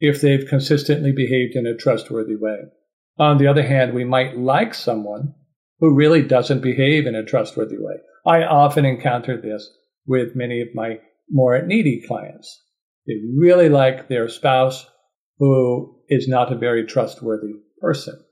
if 0.00 0.20
they've 0.20 0.46
consistently 0.48 1.12
behaved 1.12 1.56
in 1.56 1.66
a 1.66 1.76
trustworthy 1.76 2.36
way. 2.36 2.58
On 3.18 3.38
the 3.38 3.48
other 3.48 3.62
hand, 3.62 3.92
we 3.92 4.04
might 4.04 4.38
like 4.38 4.72
someone 4.72 5.34
who 5.80 5.94
really 5.94 6.22
doesn't 6.22 6.60
behave 6.60 7.06
in 7.06 7.16
a 7.16 7.24
trustworthy 7.24 7.76
way. 7.78 7.96
I 8.24 8.44
often 8.44 8.84
encounter 8.84 9.40
this 9.40 9.68
with 10.06 10.36
many 10.36 10.60
of 10.60 10.68
my 10.74 11.00
more 11.28 11.60
needy 11.62 12.02
clients. 12.06 12.62
They 13.06 13.14
really 13.36 13.68
like 13.68 14.08
their 14.08 14.28
spouse 14.28 14.86
who 15.38 15.96
is 16.08 16.28
not 16.28 16.52
a 16.52 16.58
very 16.58 16.86
trustworthy 16.86 17.54
person. 17.80 18.22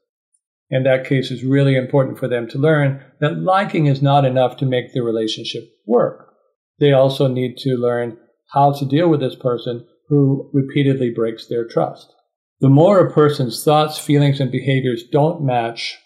In 0.70 0.84
that 0.84 1.04
case, 1.04 1.30
it's 1.30 1.42
really 1.42 1.76
important 1.76 2.18
for 2.18 2.28
them 2.28 2.46
to 2.48 2.58
learn 2.58 3.04
that 3.20 3.38
liking 3.38 3.86
is 3.86 4.00
not 4.00 4.24
enough 4.24 4.56
to 4.58 4.66
make 4.66 4.92
the 4.92 5.02
relationship 5.02 5.64
work. 5.86 6.32
They 6.78 6.92
also 6.92 7.26
need 7.26 7.56
to 7.58 7.76
learn 7.76 8.16
how 8.52 8.72
to 8.72 8.86
deal 8.86 9.08
with 9.08 9.20
this 9.20 9.34
person 9.34 9.86
who 10.08 10.50
repeatedly 10.52 11.10
breaks 11.10 11.46
their 11.46 11.66
trust. 11.66 12.14
The 12.60 12.68
more 12.68 13.00
a 13.00 13.12
person's 13.12 13.64
thoughts, 13.64 13.98
feelings, 13.98 14.38
and 14.38 14.50
behaviors 14.50 15.02
don't 15.10 15.42
match 15.42 15.98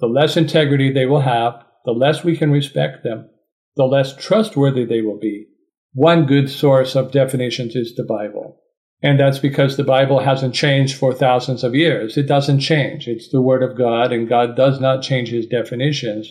the 0.00 0.06
less 0.06 0.36
integrity 0.36 0.90
they 0.90 1.06
will 1.06 1.20
have, 1.20 1.64
the 1.84 1.92
less 1.92 2.24
we 2.24 2.36
can 2.36 2.50
respect 2.50 3.04
them, 3.04 3.30
the 3.76 3.84
less 3.84 4.16
trustworthy 4.16 4.84
they 4.84 5.02
will 5.02 5.18
be. 5.18 5.46
One 5.92 6.26
good 6.26 6.50
source 6.50 6.94
of 6.94 7.12
definitions 7.12 7.74
is 7.74 7.94
the 7.94 8.04
Bible. 8.04 8.60
And 9.02 9.18
that's 9.18 9.38
because 9.38 9.76
the 9.76 9.84
Bible 9.84 10.20
hasn't 10.20 10.54
changed 10.54 10.96
for 10.96 11.12
thousands 11.14 11.64
of 11.64 11.74
years. 11.74 12.16
It 12.16 12.26
doesn't 12.26 12.60
change. 12.60 13.08
It's 13.08 13.30
the 13.30 13.40
Word 13.40 13.62
of 13.62 13.78
God, 13.78 14.12
and 14.12 14.28
God 14.28 14.56
does 14.56 14.78
not 14.78 15.02
change 15.02 15.30
his 15.30 15.46
definitions 15.46 16.30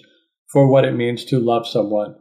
for 0.51 0.67
what 0.67 0.85
it 0.85 0.95
means 0.95 1.25
to 1.25 1.39
love 1.39 1.67
someone 1.67 2.15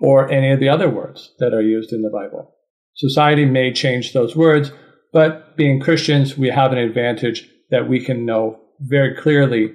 or 0.00 0.30
any 0.30 0.52
of 0.52 0.60
the 0.60 0.68
other 0.68 0.88
words 0.88 1.32
that 1.38 1.52
are 1.52 1.62
used 1.62 1.92
in 1.92 2.02
the 2.02 2.10
Bible. 2.10 2.54
Society 2.94 3.44
may 3.44 3.72
change 3.72 4.12
those 4.12 4.36
words, 4.36 4.72
but 5.12 5.56
being 5.56 5.80
Christians, 5.80 6.38
we 6.38 6.48
have 6.48 6.72
an 6.72 6.78
advantage 6.78 7.48
that 7.70 7.88
we 7.88 8.02
can 8.02 8.24
know 8.24 8.60
very 8.80 9.14
clearly 9.14 9.74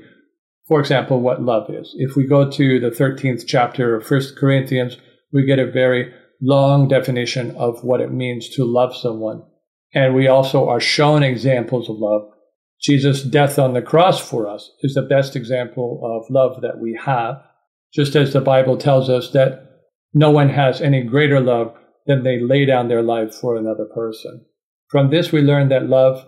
for 0.68 0.80
example, 0.80 1.20
what 1.20 1.44
love 1.44 1.70
is. 1.70 1.94
If 1.98 2.16
we 2.16 2.28
go 2.28 2.50
to 2.50 2.80
the 2.80 2.90
13th 2.90 3.46
chapter 3.46 3.96
of 3.96 4.10
1 4.10 4.22
Corinthians, 4.38 4.98
we 5.32 5.46
get 5.46 5.60
a 5.60 5.70
very 5.70 6.12
long 6.42 6.88
definition 6.88 7.56
of 7.56 7.84
what 7.84 8.02
it 8.02 8.12
means 8.12 8.50
to 8.50 8.64
love 8.66 8.96
someone. 8.96 9.44
And 9.94 10.16
we 10.16 10.28
also 10.28 10.68
are 10.68 10.80
shown 10.80 11.24
examples 11.24 11.90
of 11.90 11.98
love. 11.98 12.30
Jesus' 12.82 13.24
death 13.24 13.58
on 13.58 13.74
the 13.74 13.82
cross 13.82 14.20
for 14.20 14.48
us 14.48 14.72
is 14.82 14.94
the 14.94 15.02
best 15.02 15.36
example 15.36 16.02
of 16.04 16.34
love 16.34 16.62
that 16.62 16.80
we 16.80 17.00
have, 17.06 17.42
just 17.94 18.16
as 18.16 18.34
the 18.34 18.42
Bible 18.42 18.78
tells 18.78 19.10
us 19.10 19.32
that 19.32 19.70
no 20.14 20.32
one 20.32 20.50
has 20.50 20.82
any 20.82 21.04
greater 21.04 21.40
love 21.40 21.74
than 22.06 22.24
they 22.24 22.40
lay 22.40 22.66
down 22.66 22.88
their 22.88 23.02
life 23.02 23.34
for 23.34 23.56
another 23.56 23.86
person. 23.86 24.46
From 24.90 25.10
this, 25.10 25.32
we 25.32 25.42
learn 25.42 25.70
that 25.70 25.88
love 25.88 26.26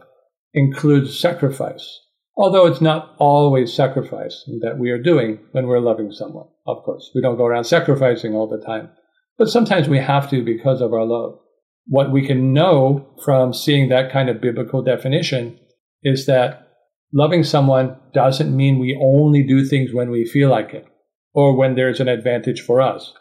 includes 0.54 1.20
sacrifice 1.20 2.00
although 2.38 2.68
it's 2.68 2.82
not 2.82 3.16
always 3.18 3.74
sacrifice 3.74 4.44
that 4.62 4.78
we 4.78 4.92
are 4.92 5.02
doing 5.02 5.40
when 5.52 5.68
we're 5.68 5.80
loving 5.80 6.12
someone. 6.12 6.48
Of 6.68 6.84
course, 6.84 7.10
we 7.16 7.22
don't 7.22 7.38
go 7.38 7.46
around 7.46 7.64
sacrificing 7.64 8.36
all 8.36 8.48
the 8.48 8.64
time, 8.64 8.90
but 9.38 9.50
sometimes 9.50 9.88
we 9.88 10.00
have 10.00 10.30
to 10.30 10.44
because 10.44 10.82
of 10.82 10.94
our 10.94 11.06
love. 11.06 11.40
What 11.86 12.12
we 12.12 12.26
can 12.26 12.54
know 12.54 13.08
from 13.24 13.54
seeing 13.54 13.90
that 13.90 14.12
kind 14.12 14.30
of 14.30 14.42
biblical 14.42 14.82
definition 14.82 15.60
is 16.04 16.26
that 16.26 16.68
loving 17.14 17.44
someone 17.44 17.98
doesn't 18.14 18.56
mean 18.56 18.80
we 18.80 19.00
only 19.02 19.44
do 19.44 19.64
things 19.64 19.94
when 19.94 20.10
we 20.10 20.26
feel 20.26 20.50
like 20.50 20.74
it 20.74 20.86
or 21.34 21.56
when 21.56 21.76
there's 21.76 22.00
an 22.00 22.08
advantage 22.08 22.62
for 22.62 22.82
us. 22.82 23.14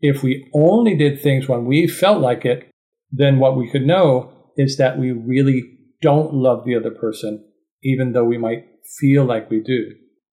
If 0.00 0.22
we 0.22 0.50
only 0.54 0.96
did 0.96 1.20
things 1.20 1.48
when 1.48 1.64
we 1.64 1.86
felt 1.86 2.20
like 2.20 2.44
it, 2.44 2.70
then 3.10 3.38
what 3.38 3.56
we 3.56 3.70
could 3.70 3.86
know 3.86 4.32
is 4.56 4.76
that 4.76 4.98
we 4.98 5.12
really 5.12 5.62
don't 6.02 6.34
love 6.34 6.64
the 6.64 6.76
other 6.76 6.90
person 6.90 7.46
even 7.82 8.12
though 8.12 8.24
we 8.24 8.38
might 8.38 8.64
feel 8.98 9.24
like 9.24 9.50
we 9.50 9.60
do. 9.60 9.92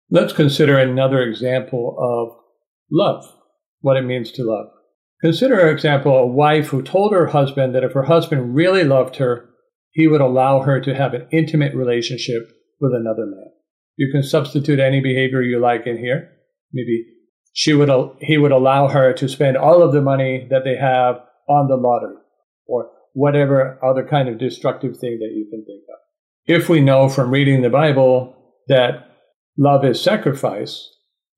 Let's 0.10 0.34
consider 0.34 0.78
another 0.78 1.22
example 1.22 1.96
of 2.00 2.38
love, 2.92 3.26
what 3.82 3.98
it 3.98 4.04
means 4.04 4.32
to 4.34 4.44
love. 4.44 4.68
Consider, 5.22 5.58
for 5.58 5.70
example, 5.70 6.16
a 6.16 6.26
wife 6.26 6.68
who 6.68 6.82
told 6.82 7.12
her 7.12 7.28
husband 7.28 7.74
that 7.74 7.84
if 7.84 7.94
her 7.94 8.04
husband 8.04 8.56
really 8.56 8.84
loved 8.84 9.16
her, 9.18 9.50
he 9.92 10.08
would 10.08 10.22
allow 10.22 10.62
her 10.62 10.80
to 10.80 10.94
have 10.94 11.14
an 11.14 11.28
intimate 11.32 11.74
relationship 11.74 12.52
with 12.80 12.94
another 12.94 13.26
man. 13.26 13.48
You 13.96 14.12
can 14.12 14.22
substitute 14.22 14.80
any 14.80 15.02
behavior 15.02 15.42
you 15.42 15.60
like 15.60 15.88
in 15.88 15.98
here. 15.98 16.30
Maybe 16.72 17.06
she 17.54 17.74
would, 17.74 17.90
he 18.22 18.38
would 18.38 18.52
allow 18.52 18.90
her 18.90 19.14
to 19.14 19.28
spend 19.28 19.58
all 19.58 19.82
of 19.82 19.92
the 19.92 20.02
money 20.02 20.48
that 20.52 20.64
they 20.64 20.76
have 20.76 21.16
on 21.50 21.68
the 21.68 21.78
lottery 21.78 22.18
or 22.68 22.92
whatever 23.14 23.80
other 23.84 24.06
kind 24.06 24.30
of 24.30 24.38
destructive 24.38 24.98
thing 24.98 25.18
that 25.20 25.34
you 25.34 25.48
can 25.50 25.66
think 25.66 25.82
of 25.90 25.98
if 26.48 26.70
we 26.70 26.80
know 26.80 27.10
from 27.10 27.30
reading 27.30 27.62
the 27.62 27.70
Bible 27.70 28.34
that 28.70 29.12
love 29.58 29.84
is 29.84 30.02
sacrifice, 30.02 30.90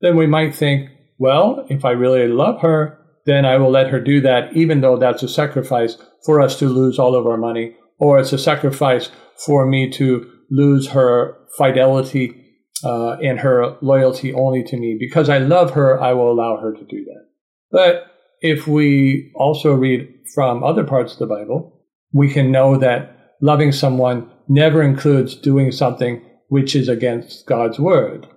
then 0.01 0.15
we 0.15 0.27
might 0.27 0.55
think, 0.55 0.89
well, 1.17 1.65
if 1.69 1.83
I 1.83 1.91
really 1.91 2.27
love 2.27 2.61
her, 2.61 2.97
then 3.25 3.45
I 3.45 3.57
will 3.57 3.71
let 3.71 3.89
her 3.89 3.99
do 3.99 4.21
that, 4.21 4.55
even 4.55 4.81
though 4.81 4.97
that's 4.97 5.23
a 5.23 5.29
sacrifice 5.29 5.97
for 6.25 6.41
us 6.41 6.57
to 6.59 6.67
lose 6.67 6.99
all 6.99 7.15
of 7.15 7.25
our 7.27 7.37
money, 7.37 7.75
or 7.97 8.19
it's 8.19 8.33
a 8.33 8.37
sacrifice 8.37 9.09
for 9.45 9.65
me 9.65 9.89
to 9.91 10.29
lose 10.49 10.89
her 10.89 11.35
fidelity 11.57 12.35
uh, 12.83 13.17
and 13.17 13.39
her 13.39 13.77
loyalty 13.81 14.33
only 14.33 14.63
to 14.63 14.77
me. 14.77 14.97
Because 14.99 15.29
I 15.29 15.37
love 15.37 15.71
her, 15.71 16.01
I 16.01 16.13
will 16.13 16.31
allow 16.31 16.57
her 16.57 16.73
to 16.73 16.85
do 16.85 17.05
that. 17.05 17.25
But 17.71 18.05
if 18.41 18.67
we 18.67 19.31
also 19.35 19.73
read 19.73 20.07
from 20.33 20.63
other 20.63 20.83
parts 20.83 21.13
of 21.13 21.19
the 21.19 21.27
Bible, 21.27 21.85
we 22.13 22.31
can 22.31 22.51
know 22.51 22.77
that 22.77 23.35
loving 23.41 23.71
someone 23.71 24.31
never 24.47 24.81
includes 24.81 25.35
doing 25.35 25.71
something 25.71 26.25
which 26.47 26.75
is 26.75 26.89
against 26.89 27.45
God's 27.45 27.79
word, 27.79 28.27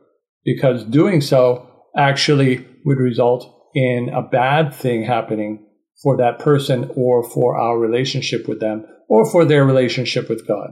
because 0.45 0.85
doing 0.85 1.21
so 1.21 1.69
actually 1.97 2.67
would 2.85 2.99
result 2.99 3.62
in 3.75 4.11
a 4.14 4.23
bad 4.23 4.75
thing 4.75 5.05
happening 5.05 5.67
for 6.02 6.17
that 6.17 6.38
person 6.38 6.91
or 6.95 7.23
for 7.23 7.57
our 7.57 7.79
relationship 7.79 8.49
with 8.49 8.61
them 8.61 8.85
or 9.09 9.31
for 9.31 9.45
their 9.45 9.64
relationship 9.64 10.29
with 10.29 10.47
God. 10.47 10.71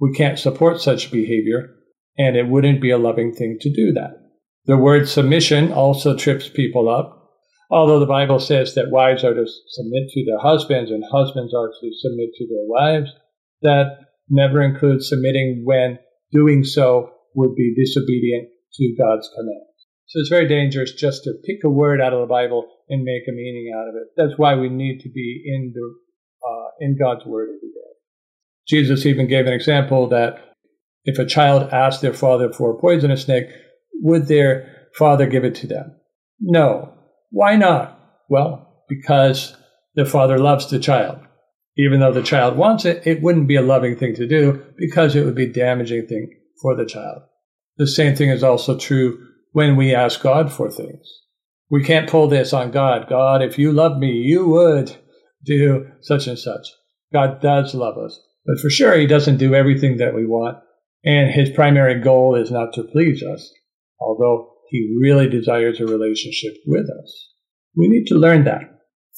We 0.00 0.12
can't 0.12 0.38
support 0.38 0.80
such 0.80 1.12
behavior, 1.12 1.70
and 2.18 2.36
it 2.36 2.48
wouldn't 2.48 2.80
be 2.80 2.90
a 2.90 2.98
loving 2.98 3.32
thing 3.32 3.58
to 3.60 3.72
do 3.72 3.92
that. 3.92 4.12
The 4.66 4.76
word 4.76 5.08
submission 5.08 5.72
also 5.72 6.16
trips 6.16 6.48
people 6.48 6.88
up. 6.88 7.20
Although 7.70 8.00
the 8.00 8.06
Bible 8.06 8.40
says 8.40 8.74
that 8.74 8.90
wives 8.90 9.24
are 9.24 9.34
to 9.34 9.46
submit 9.68 10.08
to 10.10 10.24
their 10.24 10.38
husbands 10.38 10.90
and 10.90 11.04
husbands 11.10 11.52
are 11.54 11.68
to 11.68 11.90
submit 11.92 12.30
to 12.36 12.46
their 12.46 12.66
wives, 12.66 13.10
that 13.62 13.98
never 14.28 14.62
includes 14.62 15.08
submitting 15.08 15.62
when 15.64 15.98
doing 16.32 16.64
so 16.64 17.10
would 17.34 17.54
be 17.54 17.74
disobedient 17.74 18.48
to 18.74 18.94
God's 18.98 19.28
command. 19.34 19.73
So 20.14 20.20
it's 20.20 20.28
very 20.28 20.46
dangerous 20.46 20.92
just 20.92 21.24
to 21.24 21.32
pick 21.44 21.64
a 21.64 21.68
word 21.68 22.00
out 22.00 22.12
of 22.12 22.20
the 22.20 22.32
Bible 22.32 22.68
and 22.88 23.02
make 23.02 23.24
a 23.26 23.32
meaning 23.32 23.72
out 23.76 23.88
of 23.88 23.96
it. 23.96 24.06
That's 24.16 24.38
why 24.38 24.54
we 24.54 24.68
need 24.68 25.00
to 25.00 25.08
be 25.08 25.42
in 25.44 25.72
the 25.74 26.48
uh, 26.48 26.68
in 26.78 26.96
God's 26.96 27.26
word 27.26 27.48
every 27.48 27.70
day. 27.70 27.98
Jesus 28.68 29.06
even 29.06 29.26
gave 29.26 29.48
an 29.48 29.52
example 29.52 30.08
that 30.10 30.54
if 31.04 31.18
a 31.18 31.26
child 31.26 31.68
asked 31.72 32.00
their 32.00 32.14
father 32.14 32.52
for 32.52 32.70
a 32.70 32.80
poisonous 32.80 33.22
snake, 33.22 33.48
would 34.02 34.28
their 34.28 34.88
father 34.96 35.26
give 35.26 35.44
it 35.44 35.56
to 35.56 35.66
them? 35.66 35.96
No. 36.40 36.94
Why 37.30 37.56
not? 37.56 37.98
Well, 38.28 38.84
because 38.88 39.56
the 39.96 40.06
father 40.06 40.38
loves 40.38 40.70
the 40.70 40.78
child 40.78 41.18
even 41.76 41.98
though 41.98 42.12
the 42.12 42.22
child 42.22 42.56
wants 42.56 42.84
it, 42.84 43.04
it 43.04 43.20
wouldn't 43.20 43.48
be 43.48 43.56
a 43.56 43.62
loving 43.62 43.96
thing 43.96 44.14
to 44.14 44.28
do 44.28 44.64
because 44.76 45.16
it 45.16 45.24
would 45.24 45.34
be 45.34 45.46
a 45.46 45.52
damaging 45.52 46.06
thing 46.06 46.30
for 46.62 46.76
the 46.76 46.86
child. 46.86 47.22
The 47.78 47.88
same 47.88 48.14
thing 48.14 48.30
is 48.30 48.44
also 48.44 48.78
true 48.78 49.18
when 49.54 49.76
we 49.76 49.94
ask 49.94 50.20
God 50.20 50.52
for 50.52 50.68
things. 50.68 51.08
We 51.70 51.84
can't 51.84 52.10
pull 52.10 52.26
this 52.26 52.52
on 52.52 52.72
God. 52.72 53.06
God, 53.08 53.40
if 53.40 53.56
you 53.56 53.70
love 53.70 53.98
me, 53.98 54.10
you 54.10 54.48
would 54.48 54.96
do 55.44 55.86
such 56.00 56.26
and 56.26 56.36
such. 56.36 56.66
God 57.12 57.40
does 57.40 57.72
love 57.72 57.96
us. 57.96 58.20
But 58.44 58.58
for 58.60 58.68
sure, 58.68 58.98
He 58.98 59.06
doesn't 59.06 59.36
do 59.36 59.54
everything 59.54 59.98
that 59.98 60.12
we 60.12 60.26
want. 60.26 60.58
And 61.04 61.30
His 61.30 61.50
primary 61.50 62.00
goal 62.00 62.34
is 62.34 62.50
not 62.50 62.72
to 62.74 62.82
please 62.82 63.22
us, 63.22 63.48
although 64.00 64.50
He 64.70 64.98
really 65.00 65.28
desires 65.28 65.78
a 65.78 65.86
relationship 65.86 66.54
with 66.66 66.86
us. 66.90 67.28
We 67.76 67.86
need 67.86 68.06
to 68.08 68.18
learn 68.18 68.42
that 68.44 68.62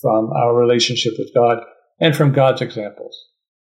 from 0.02 0.30
our 0.36 0.54
relationship 0.54 1.14
with 1.18 1.32
God 1.34 1.60
and 1.98 2.14
from 2.14 2.34
God's 2.34 2.60
examples. 2.60 3.16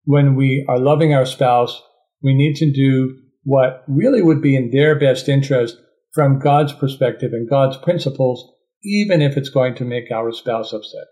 When 0.03 0.35
we 0.35 0.67
are 0.69 0.77
loving 0.77 1.15
our 1.15 1.25
spouse, 1.25 1.81
we 2.21 2.35
need 2.35 2.57
to 2.57 2.71
do 2.71 3.17
what 3.41 3.83
really 3.87 4.21
would 4.21 4.41
be 4.43 4.55
in 4.55 4.69
their 4.69 4.99
best 4.99 5.27
interest 5.27 5.77
from 6.13 6.39
God's 6.39 6.73
perspective 6.73 7.33
and 7.33 7.49
God's 7.49 7.77
principles, 7.77 8.51
even 8.83 9.21
if 9.21 9.37
it's 9.37 9.49
going 9.49 9.75
to 9.75 9.85
make 9.85 10.11
our 10.11 10.31
spouse 10.31 10.73
upset. 10.73 11.05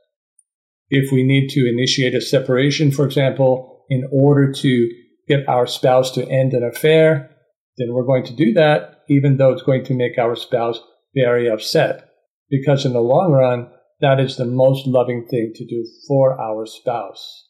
If 0.89 1.11
we 1.11 1.23
need 1.23 1.49
to 1.49 1.69
initiate 1.69 2.15
a 2.15 2.21
separation, 2.21 2.91
for 2.91 3.05
example, 3.05 3.85
in 3.89 4.07
order 4.11 4.51
to 4.51 4.89
get 5.27 5.47
our 5.47 5.67
spouse 5.67 6.11
to 6.11 6.27
end 6.29 6.53
an 6.53 6.63
affair, 6.63 7.29
then 7.77 7.93
we're 7.93 8.05
going 8.05 8.25
to 8.25 8.35
do 8.35 8.53
that, 8.53 9.03
even 9.09 9.37
though 9.37 9.51
it's 9.51 9.63
going 9.63 9.83
to 9.85 9.93
make 9.93 10.17
our 10.17 10.35
spouse 10.35 10.79
very 11.13 11.49
upset. 11.49 12.09
Because 12.49 12.85
in 12.85 12.93
the 12.93 13.01
long 13.01 13.31
run, 13.31 13.69
that 13.99 14.19
is 14.19 14.37
the 14.37 14.45
most 14.45 14.87
loving 14.87 15.25
thing 15.29 15.51
to 15.55 15.65
do 15.65 15.85
for 16.07 16.39
our 16.39 16.65
spouse. 16.65 17.47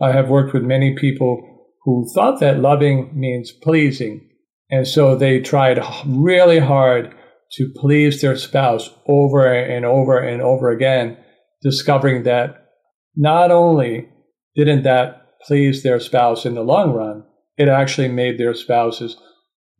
I 0.00 0.12
have 0.12 0.28
worked 0.28 0.52
with 0.52 0.62
many 0.62 0.96
people 0.96 1.42
who 1.84 2.10
thought 2.14 2.40
that 2.40 2.58
loving 2.58 3.10
means 3.14 3.52
pleasing. 3.52 4.29
And 4.70 4.86
so 4.86 5.16
they 5.16 5.40
tried 5.40 5.80
really 6.06 6.60
hard 6.60 7.14
to 7.52 7.72
please 7.76 8.20
their 8.20 8.36
spouse 8.36 8.90
over 9.06 9.52
and 9.52 9.84
over 9.84 10.18
and 10.18 10.40
over 10.40 10.70
again, 10.70 11.16
discovering 11.62 12.22
that 12.22 12.68
not 13.16 13.50
only 13.50 14.08
didn't 14.54 14.84
that 14.84 15.38
please 15.42 15.82
their 15.82 15.98
spouse 15.98 16.46
in 16.46 16.54
the 16.54 16.62
long 16.62 16.92
run, 16.92 17.24
it 17.56 17.68
actually 17.68 18.08
made 18.08 18.38
their 18.38 18.54
spouses 18.54 19.16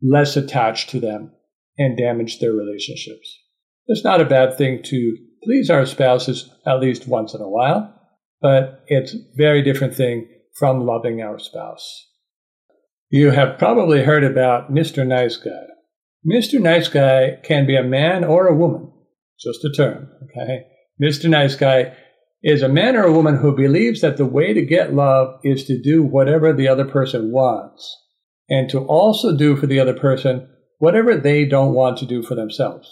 less 0.01 0.35
attached 0.35 0.89
to 0.89 0.99
them 0.99 1.31
and 1.77 1.97
damaged 1.97 2.41
their 2.41 2.51
relationships. 2.51 3.37
It's 3.87 4.03
not 4.03 4.21
a 4.21 4.25
bad 4.25 4.57
thing 4.57 4.81
to 4.83 5.17
please 5.43 5.69
our 5.69 5.85
spouses 5.85 6.49
at 6.67 6.79
least 6.79 7.07
once 7.07 7.33
in 7.33 7.41
a 7.41 7.49
while, 7.49 7.93
but 8.41 8.83
it's 8.87 9.13
a 9.13 9.19
very 9.35 9.61
different 9.61 9.95
thing 9.95 10.27
from 10.57 10.85
loving 10.85 11.21
our 11.21 11.39
spouse. 11.39 12.07
You 13.13 13.31
have 13.31 13.59
probably 13.59 14.03
heard 14.03 14.23
about 14.23 14.71
Mr. 14.71 15.05
Nice 15.05 15.35
Guy. 15.35 15.65
Mr. 16.25 16.61
Nice 16.61 16.87
Guy 16.87 17.39
can 17.43 17.67
be 17.67 17.75
a 17.75 17.83
man 17.83 18.23
or 18.23 18.47
a 18.47 18.55
woman, 18.55 18.89
just 19.37 19.65
a 19.65 19.69
term, 19.75 20.09
okay? 20.23 20.63
Mr. 21.03 21.29
Nice 21.29 21.55
Guy 21.55 21.93
is 22.41 22.61
a 22.61 22.69
man 22.69 22.95
or 22.95 23.03
a 23.03 23.11
woman 23.11 23.35
who 23.35 23.53
believes 23.53 23.99
that 23.99 24.15
the 24.15 24.25
way 24.25 24.53
to 24.53 24.65
get 24.65 24.93
love 24.93 25.41
is 25.43 25.65
to 25.65 25.77
do 25.77 26.01
whatever 26.01 26.53
the 26.53 26.69
other 26.69 26.85
person 26.85 27.33
wants 27.33 27.97
and 28.49 28.69
to 28.69 28.79
also 28.79 29.35
do 29.35 29.57
for 29.57 29.67
the 29.67 29.81
other 29.81 29.93
person 29.93 30.47
whatever 30.79 31.17
they 31.17 31.43
don't 31.43 31.73
want 31.73 31.97
to 31.97 32.05
do 32.05 32.23
for 32.23 32.35
themselves. 32.35 32.89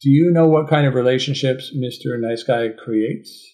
Do 0.00 0.10
you 0.10 0.30
know 0.30 0.46
what 0.46 0.68
kind 0.68 0.86
of 0.86 0.94
relationships 0.94 1.74
Mr. 1.76 2.16
Nice 2.20 2.44
Guy 2.44 2.68
creates? 2.68 3.44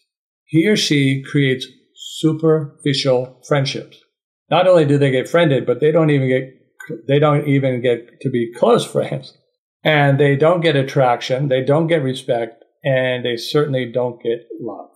He 0.44 0.68
or 0.68 0.76
she 0.76 1.22
creates 1.22 1.66
superficial 1.94 3.40
friendships. 3.48 4.03
Not 4.54 4.68
only 4.68 4.84
do 4.84 4.98
they 4.98 5.10
get 5.10 5.28
friended, 5.28 5.66
but 5.66 5.80
they 5.80 5.90
don't 5.90 6.10
even 6.10 6.28
get 6.28 6.44
they 7.08 7.18
don't 7.18 7.48
even 7.48 7.82
get 7.82 8.20
to 8.20 8.30
be 8.30 8.52
close 8.56 8.86
friends. 8.94 9.36
And 9.82 10.20
they 10.20 10.36
don't 10.36 10.60
get 10.60 10.76
attraction, 10.76 11.48
they 11.48 11.62
don't 11.64 11.88
get 11.88 12.04
respect, 12.04 12.62
and 12.84 13.24
they 13.24 13.36
certainly 13.36 13.90
don't 13.90 14.22
get 14.22 14.46
love. 14.60 14.90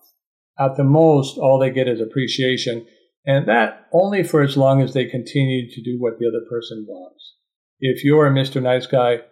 At 0.60 0.76
the 0.76 0.84
most, 0.84 1.38
all 1.38 1.58
they 1.58 1.70
get 1.70 1.88
is 1.88 2.00
appreciation, 2.00 2.86
and 3.26 3.48
that 3.48 3.88
only 3.92 4.22
for 4.22 4.42
as 4.42 4.56
long 4.56 4.80
as 4.80 4.94
they 4.94 5.06
continue 5.06 5.68
to 5.68 5.82
do 5.82 5.96
what 5.98 6.20
the 6.20 6.28
other 6.28 6.44
person 6.48 6.86
wants. 6.88 7.34
If 7.80 8.04
you're 8.04 8.28
a 8.28 8.30
Mr. 8.30 8.62
Nice 8.62 8.86
Guy, 8.86 9.22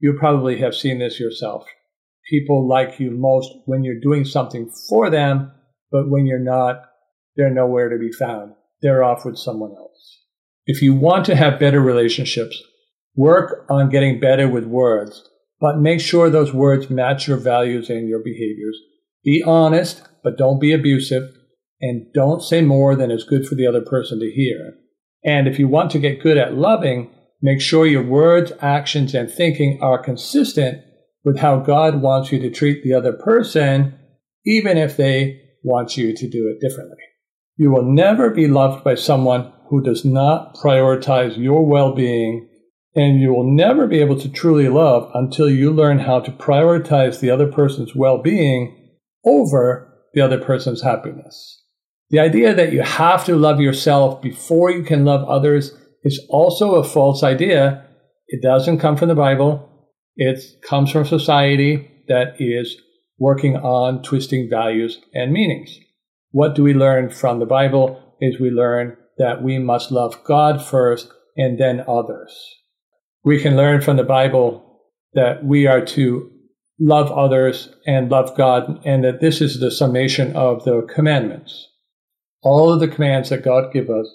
you 0.00 0.16
probably 0.18 0.60
have 0.60 0.74
seen 0.74 0.98
this 0.98 1.20
yourself. 1.20 1.66
People 2.30 2.66
like 2.66 2.98
you 2.98 3.10
most 3.10 3.50
when 3.66 3.84
you're 3.84 4.00
doing 4.00 4.24
something 4.24 4.72
for 4.88 5.10
them, 5.10 5.52
but 5.92 6.08
when 6.08 6.26
you're 6.26 6.38
not, 6.56 6.76
they're 7.36 7.50
nowhere 7.60 7.90
to 7.90 7.98
be 7.98 8.12
found. 8.12 8.54
They're 8.82 9.04
off 9.04 9.24
with 9.24 9.38
someone 9.38 9.72
else. 9.76 10.22
If 10.66 10.82
you 10.82 10.94
want 10.94 11.26
to 11.26 11.36
have 11.36 11.60
better 11.60 11.80
relationships, 11.80 12.62
work 13.14 13.66
on 13.68 13.90
getting 13.90 14.20
better 14.20 14.48
with 14.48 14.64
words, 14.64 15.28
but 15.60 15.78
make 15.78 16.00
sure 16.00 16.30
those 16.30 16.52
words 16.52 16.90
match 16.90 17.28
your 17.28 17.36
values 17.36 17.90
and 17.90 18.08
your 18.08 18.22
behaviors. 18.22 18.78
Be 19.22 19.42
honest, 19.42 20.02
but 20.22 20.38
don't 20.38 20.60
be 20.60 20.72
abusive, 20.72 21.30
and 21.80 22.06
don't 22.12 22.42
say 22.42 22.60
more 22.60 22.96
than 22.96 23.10
is 23.10 23.24
good 23.24 23.46
for 23.46 23.54
the 23.54 23.66
other 23.66 23.82
person 23.82 24.20
to 24.20 24.30
hear. 24.30 24.74
And 25.24 25.48
if 25.48 25.58
you 25.58 25.68
want 25.68 25.90
to 25.92 25.98
get 25.98 26.22
good 26.22 26.36
at 26.36 26.54
loving, 26.54 27.10
Make 27.44 27.60
sure 27.60 27.84
your 27.84 28.02
words, 28.02 28.52
actions, 28.62 29.14
and 29.14 29.30
thinking 29.30 29.78
are 29.82 30.02
consistent 30.02 30.82
with 31.24 31.40
how 31.40 31.58
God 31.58 32.00
wants 32.00 32.32
you 32.32 32.38
to 32.38 32.48
treat 32.50 32.82
the 32.82 32.94
other 32.94 33.12
person, 33.12 33.98
even 34.46 34.78
if 34.78 34.96
they 34.96 35.42
want 35.62 35.94
you 35.98 36.16
to 36.16 36.26
do 36.26 36.48
it 36.48 36.66
differently. 36.66 36.96
You 37.56 37.70
will 37.70 37.84
never 37.84 38.30
be 38.30 38.48
loved 38.48 38.82
by 38.82 38.96
someone 38.96 39.52
who 39.68 39.80
does 39.80 40.04
not 40.04 40.56
prioritize 40.56 41.36
your 41.36 41.64
well 41.64 41.94
being, 41.94 42.48
and 42.94 43.20
you 43.20 43.32
will 43.32 43.50
never 43.50 43.86
be 43.86 44.00
able 44.00 44.18
to 44.20 44.28
truly 44.28 44.68
love 44.68 45.10
until 45.14 45.48
you 45.48 45.72
learn 45.72 46.00
how 46.00 46.20
to 46.20 46.32
prioritize 46.32 47.20
the 47.20 47.30
other 47.30 47.50
person's 47.50 47.94
well 47.94 48.18
being 48.18 48.76
over 49.24 49.92
the 50.14 50.20
other 50.20 50.38
person's 50.38 50.82
happiness. 50.82 51.62
The 52.10 52.20
idea 52.20 52.54
that 52.54 52.72
you 52.72 52.82
have 52.82 53.24
to 53.26 53.36
love 53.36 53.60
yourself 53.60 54.20
before 54.20 54.70
you 54.70 54.82
can 54.82 55.04
love 55.04 55.28
others 55.28 55.72
is 56.02 56.24
also 56.28 56.74
a 56.74 56.84
false 56.84 57.22
idea. 57.22 57.86
It 58.28 58.42
doesn't 58.42 58.78
come 58.78 58.96
from 58.96 59.08
the 59.08 59.14
Bible. 59.14 59.90
It 60.16 60.40
comes 60.62 60.90
from 60.90 61.06
society 61.06 61.90
that 62.08 62.34
is 62.38 62.76
working 63.18 63.56
on 63.56 64.02
twisting 64.02 64.48
values 64.50 65.00
and 65.14 65.32
meanings. 65.32 65.76
What 66.34 66.56
do 66.56 66.64
we 66.64 66.74
learn 66.74 67.10
from 67.10 67.38
the 67.38 67.46
Bible 67.46 68.02
is 68.20 68.40
we 68.40 68.50
learn 68.50 68.96
that 69.18 69.44
we 69.44 69.60
must 69.60 69.92
love 69.92 70.24
God 70.24 70.60
first 70.60 71.08
and 71.36 71.60
then 71.60 71.84
others. 71.86 72.36
We 73.22 73.40
can 73.40 73.56
learn 73.56 73.82
from 73.82 73.98
the 73.98 74.02
Bible 74.02 74.80
that 75.12 75.44
we 75.44 75.68
are 75.68 75.84
to 75.94 76.28
love 76.80 77.12
others 77.12 77.68
and 77.86 78.10
love 78.10 78.36
God, 78.36 78.80
and 78.84 79.04
that 79.04 79.20
this 79.20 79.40
is 79.40 79.60
the 79.60 79.70
summation 79.70 80.34
of 80.34 80.64
the 80.64 80.82
commandments. 80.92 81.68
All 82.42 82.72
of 82.72 82.80
the 82.80 82.88
commands 82.88 83.28
that 83.28 83.44
God 83.44 83.72
give 83.72 83.88
us, 83.88 84.08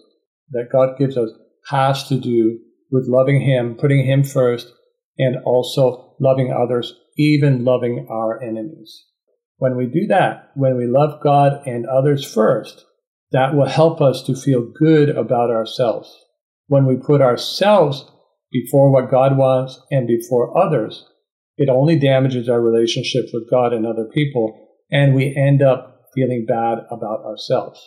that 0.49 0.67
God 0.73 0.97
gives 0.97 1.15
us, 1.15 1.29
has 1.69 2.05
to 2.09 2.19
do 2.19 2.59
with 2.91 3.07
loving 3.07 3.39
Him, 3.39 3.75
putting 3.75 4.05
Him 4.05 4.25
first, 4.25 4.73
and 5.17 5.37
also 5.45 6.17
loving 6.19 6.51
others, 6.51 6.93
even 7.17 7.63
loving 7.63 8.09
our 8.11 8.43
enemies. 8.43 9.05
When 9.59 9.75
we 9.75 9.85
do 9.85 10.07
that, 10.07 10.51
when 10.55 10.77
we 10.77 10.87
love 10.87 11.21
God 11.21 11.67
and 11.67 11.85
others 11.85 12.25
first, 12.25 12.85
that 13.31 13.53
will 13.53 13.67
help 13.67 14.01
us 14.01 14.23
to 14.23 14.35
feel 14.35 14.65
good 14.65 15.09
about 15.09 15.51
ourselves. 15.51 16.09
When 16.67 16.85
we 16.85 16.95
put 16.95 17.21
ourselves 17.21 18.09
before 18.51 18.91
what 18.91 19.11
God 19.11 19.37
wants 19.37 19.79
and 19.91 20.07
before 20.07 20.57
others, 20.57 21.05
it 21.57 21.69
only 21.69 21.99
damages 21.99 22.47
our 22.47 22.61
relationships 22.61 23.31
with 23.33 23.49
God 23.51 23.73
and 23.73 23.85
other 23.85 24.05
people, 24.05 24.69
and 24.89 25.13
we 25.13 25.35
end 25.35 25.61
up 25.61 26.03
feeling 26.15 26.45
bad 26.47 26.79
about 26.89 27.25
ourselves. 27.25 27.81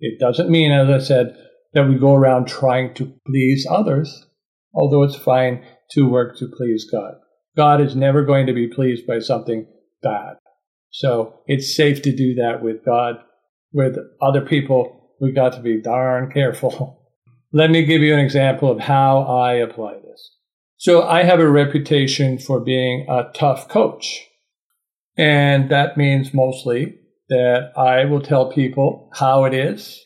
It 0.00 0.18
doesn't 0.18 0.50
mean, 0.50 0.72
as 0.72 0.88
I 0.88 1.04
said, 1.04 1.36
that 1.74 1.86
we 1.86 1.98
go 1.98 2.14
around 2.14 2.48
trying 2.48 2.94
to 2.94 3.12
please 3.26 3.66
others, 3.70 4.26
although 4.74 5.02
it's 5.02 5.16
fine 5.16 5.64
to 5.90 6.08
work 6.08 6.38
to 6.38 6.48
please 6.48 6.88
God. 6.90 7.14
God 7.56 7.82
is 7.82 7.94
never 7.94 8.24
going 8.24 8.46
to 8.46 8.54
be 8.54 8.68
pleased 8.68 9.06
by 9.06 9.18
something 9.18 9.66
bad. 10.02 10.36
So 10.90 11.40
it's 11.46 11.74
safe 11.74 12.02
to 12.02 12.14
do 12.14 12.34
that 12.34 12.62
with 12.62 12.84
God. 12.84 13.16
With 13.72 13.96
other 14.20 14.40
people, 14.40 15.10
we've 15.20 15.34
got 15.34 15.52
to 15.54 15.60
be 15.60 15.80
darn 15.80 16.30
careful. 16.30 17.02
Let 17.52 17.70
me 17.70 17.84
give 17.84 18.02
you 18.02 18.14
an 18.14 18.20
example 18.20 18.70
of 18.70 18.80
how 18.80 19.22
I 19.22 19.54
apply 19.54 19.94
this. 19.94 20.36
So 20.76 21.02
I 21.02 21.24
have 21.24 21.40
a 21.40 21.50
reputation 21.50 22.38
for 22.38 22.60
being 22.60 23.06
a 23.08 23.30
tough 23.34 23.68
coach. 23.68 24.26
And 25.16 25.70
that 25.70 25.96
means 25.96 26.32
mostly 26.32 26.98
that 27.28 27.72
I 27.76 28.04
will 28.06 28.22
tell 28.22 28.50
people 28.50 29.10
how 29.14 29.44
it 29.44 29.54
is 29.54 30.00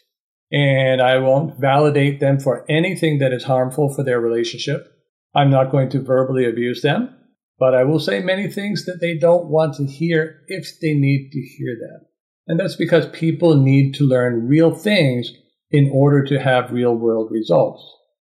and 0.51 1.03
I 1.03 1.19
won't 1.19 1.59
validate 1.59 2.21
them 2.21 2.39
for 2.39 2.65
anything 2.69 3.19
that 3.19 3.33
is 3.33 3.45
harmful 3.45 3.93
for 3.93 4.03
their 4.03 4.21
relationship. 4.21 4.87
I'm 5.35 5.51
not 5.51 5.73
going 5.73 5.91
to 5.91 6.01
verbally 6.01 6.49
abuse 6.49 6.83
them, 6.83 7.15
but 7.59 7.75
I 7.75 7.85
will 7.85 8.01
say 8.01 8.21
many 8.21 8.49
things 8.49 8.85
that 8.87 8.99
they 9.01 9.17
don't 9.17 9.47
want 9.47 9.75
to 9.75 9.87
hear 9.87 10.41
if 10.49 10.79
they 10.81 10.95
need 10.95 11.31
to 11.33 11.41
hear 11.41 11.77
them. 11.81 12.07
And 12.47 12.61
that's 12.61 12.77
because 12.77 13.07
people 13.09 13.57
need 13.57 13.95
to 13.95 14.05
learn 14.05 14.49
real 14.49 14.75
things 14.75 15.33
in 15.71 15.91
order 15.93 16.25
to 16.25 16.39
have 16.39 16.73
real 16.73 16.95
world 16.95 17.31
results. 17.31 17.83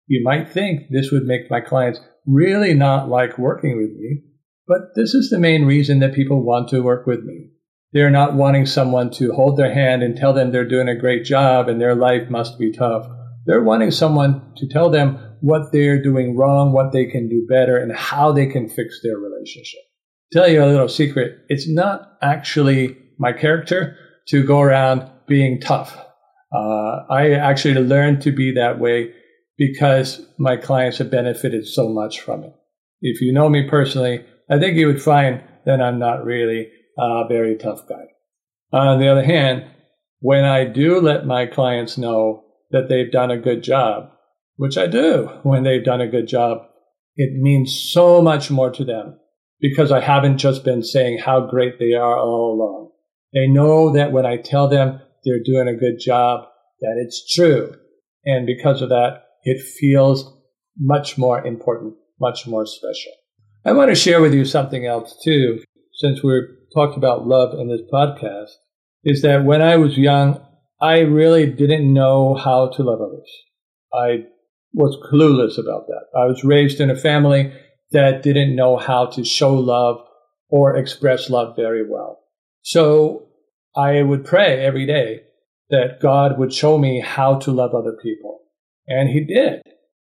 You 0.07 0.23
might 0.23 0.49
think 0.49 0.89
this 0.89 1.11
would 1.11 1.23
make 1.23 1.51
my 1.51 1.61
clients 1.61 1.99
really 2.25 2.73
not 2.73 3.09
like 3.09 3.37
working 3.37 3.77
with 3.77 3.91
me. 3.91 4.23
But 4.67 4.95
this 4.95 5.13
is 5.13 5.29
the 5.29 5.39
main 5.39 5.65
reason 5.65 5.99
that 5.99 6.13
people 6.13 6.43
want 6.43 6.69
to 6.69 6.81
work 6.81 7.07
with 7.07 7.23
me. 7.23 7.49
They're 7.91 8.11
not 8.11 8.35
wanting 8.35 8.67
someone 8.67 9.09
to 9.11 9.33
hold 9.33 9.57
their 9.57 9.73
hand 9.73 10.03
and 10.03 10.15
tell 10.15 10.31
them 10.31 10.51
they're 10.51 10.67
doing 10.67 10.87
a 10.87 10.99
great 10.99 11.25
job 11.25 11.67
and 11.67 11.81
their 11.81 11.95
life 11.95 12.29
must 12.29 12.59
be 12.59 12.71
tough. 12.71 13.07
They're 13.45 13.63
wanting 13.63 13.89
someone 13.89 14.53
to 14.57 14.67
tell 14.67 14.91
them 14.91 15.17
what 15.41 15.71
they're 15.71 16.01
doing 16.01 16.35
wrong, 16.37 16.71
what 16.71 16.91
they 16.91 17.05
can 17.05 17.29
do 17.29 17.45
better, 17.49 17.77
and 17.77 17.95
how 17.95 18.31
they 18.31 18.45
can 18.45 18.67
fix 18.69 18.99
their 19.03 19.17
relationship. 19.17 19.79
Tell 20.31 20.47
you 20.47 20.63
a 20.63 20.67
little 20.67 20.89
secret. 20.89 21.39
It's 21.47 21.67
not 21.67 22.17
actually 22.21 22.97
my 23.17 23.33
character 23.33 23.97
to 24.27 24.45
go 24.45 24.61
around 24.61 25.09
being 25.27 25.59
tough. 25.59 25.97
Uh, 26.53 27.03
I 27.09 27.31
actually 27.31 27.75
learned 27.75 28.21
to 28.23 28.31
be 28.31 28.53
that 28.53 28.79
way 28.79 29.13
because 29.57 30.25
my 30.37 30.55
clients 30.55 30.97
have 30.99 31.11
benefited 31.11 31.67
so 31.67 31.89
much 31.89 32.21
from 32.21 32.43
it. 32.43 32.53
If 33.01 33.21
you 33.21 33.33
know 33.33 33.49
me 33.49 33.67
personally, 33.69 34.25
I 34.49 34.59
think 34.59 34.77
you 34.77 34.87
would 34.87 35.01
find 35.01 35.43
that 35.65 35.81
I'm 35.81 35.99
not 35.99 36.25
really 36.25 36.69
a 36.97 37.27
very 37.27 37.57
tough 37.57 37.87
guy. 37.87 38.05
On 38.71 38.99
the 38.99 39.07
other 39.07 39.23
hand, 39.23 39.65
when 40.19 40.43
I 40.43 40.65
do 40.65 40.99
let 40.99 41.25
my 41.25 41.45
clients 41.45 41.97
know 41.97 42.43
that 42.71 42.89
they've 42.89 43.11
done 43.11 43.31
a 43.31 43.37
good 43.37 43.63
job, 43.63 44.11
which 44.59 44.77
I 44.77 44.87
do 44.87 45.29
when 45.43 45.63
they've 45.63 45.85
done 45.85 46.01
a 46.01 46.07
good 46.07 46.27
job, 46.27 46.57
it 47.15 47.31
means 47.41 47.89
so 47.93 48.21
much 48.21 48.51
more 48.51 48.69
to 48.71 48.83
them 48.83 49.17
because 49.61 49.89
I 49.89 50.01
haven't 50.01 50.37
just 50.37 50.65
been 50.65 50.83
saying 50.83 51.19
how 51.19 51.47
great 51.47 51.79
they 51.79 51.93
are 51.93 52.19
all 52.19 52.55
along. 52.55 52.91
They 53.33 53.47
know 53.47 53.93
that 53.93 54.11
when 54.11 54.25
I 54.25 54.35
tell 54.35 54.67
them 54.67 54.99
they're 55.23 55.41
doing 55.45 55.69
a 55.69 55.79
good 55.79 55.97
job, 55.97 56.43
that 56.81 57.01
it's 57.01 57.33
true. 57.33 57.73
And 58.25 58.45
because 58.45 58.81
of 58.81 58.89
that, 58.89 59.23
it 59.43 59.61
feels 59.79 60.29
much 60.77 61.17
more 61.17 61.41
important, 61.45 61.93
much 62.19 62.45
more 62.45 62.65
special. 62.65 63.13
I 63.65 63.71
want 63.71 63.91
to 63.91 63.95
share 63.95 64.19
with 64.19 64.33
you 64.33 64.43
something 64.43 64.85
else 64.85 65.17
too, 65.23 65.63
since 65.93 66.21
we're 66.21 66.49
talking 66.75 66.97
about 66.97 67.25
love 67.25 67.57
in 67.57 67.69
this 67.69 67.87
podcast, 67.93 68.51
is 69.05 69.21
that 69.21 69.45
when 69.45 69.61
I 69.61 69.77
was 69.77 69.97
young, 69.97 70.45
I 70.81 70.99
really 70.99 71.45
didn't 71.45 71.93
know 71.93 72.35
how 72.35 72.71
to 72.71 72.83
love 72.83 72.99
others. 72.99 73.31
I 73.93 74.25
was 74.73 74.97
clueless 75.11 75.57
about 75.57 75.87
that. 75.87 76.05
I 76.17 76.25
was 76.25 76.43
raised 76.43 76.79
in 76.79 76.89
a 76.89 76.95
family 76.95 77.51
that 77.91 78.21
didn't 78.21 78.55
know 78.55 78.77
how 78.77 79.07
to 79.07 79.23
show 79.23 79.53
love 79.53 79.97
or 80.49 80.75
express 80.75 81.29
love 81.29 81.55
very 81.55 81.83
well. 81.87 82.19
So 82.61 83.27
I 83.75 84.01
would 84.01 84.25
pray 84.25 84.63
every 84.63 84.85
day 84.85 85.21
that 85.69 85.99
God 86.01 86.37
would 86.37 86.53
show 86.53 86.77
me 86.77 87.01
how 87.01 87.39
to 87.39 87.51
love 87.51 87.73
other 87.73 87.95
people. 88.01 88.41
And 88.87 89.09
He 89.09 89.23
did. 89.23 89.61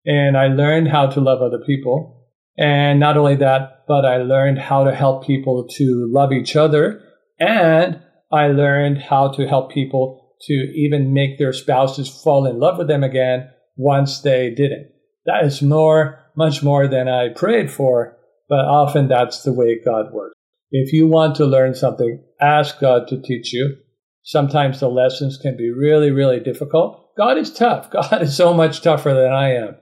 And 0.05 0.37
I 0.37 0.47
learned 0.47 0.89
how 0.89 1.07
to 1.07 1.21
love 1.21 1.43
other 1.43 1.63
people. 1.65 2.27
And 2.57 2.99
not 2.99 3.17
only 3.17 3.37
that, 3.37 3.85
but 3.87 4.05
I 4.05 4.19
learned 4.19 4.59
how 4.59 4.85
to 4.85 4.95
help 4.95 5.27
people 5.27 5.67
to 5.77 6.09
love 6.13 6.33
each 6.33 6.57
other. 6.57 7.01
And 7.39 8.01
I 8.33 8.49
learned 8.49 9.03
how 9.03 9.29
to 9.33 9.47
help 9.47 9.71
people 9.71 10.35
to 10.43 10.53
even 10.53 11.13
make 11.13 11.39
their 11.39 11.53
spouses 11.53 12.09
fall 12.09 12.47
in 12.47 12.59
love 12.59 12.79
with 12.79 12.89
them 12.89 13.03
again 13.03 13.51
once 13.79 14.21
they 14.21 14.51
didn't. 14.51 14.91
That 15.25 15.45
is 15.45 15.63
more, 15.63 16.23
much 16.37 16.63
more 16.63 16.87
than 16.87 17.09
I 17.09 17.31
prayed 17.31 17.71
for, 17.71 18.19
but 18.49 18.67
often 18.67 19.09
that's 19.09 19.43
the 19.43 19.53
way 19.53 19.81
God 19.83 20.13
works. 20.13 20.35
If 20.71 20.93
you 20.93 21.07
want 21.07 21.37
to 21.37 21.47
learn 21.47 21.75
something, 21.75 22.23
ask 22.41 22.79
God 22.79 23.09
to 23.09 23.23
teach 23.23 23.55
you. 23.55 23.77
Sometimes 24.23 24.81
the 24.81 24.89
lessons 24.91 25.39
can 25.39 25.57
be 25.57 25.71
really, 25.71 26.11
really 26.11 26.41
difficult. 26.41 27.17
God 27.17 27.39
is 27.39 27.53
tough. 27.53 27.91
God 27.93 28.21
is 28.21 28.37
so 28.37 28.53
much 28.53 28.83
tougher 28.83 29.15
than 29.15 29.33
I 29.33 29.55
am. 29.55 29.77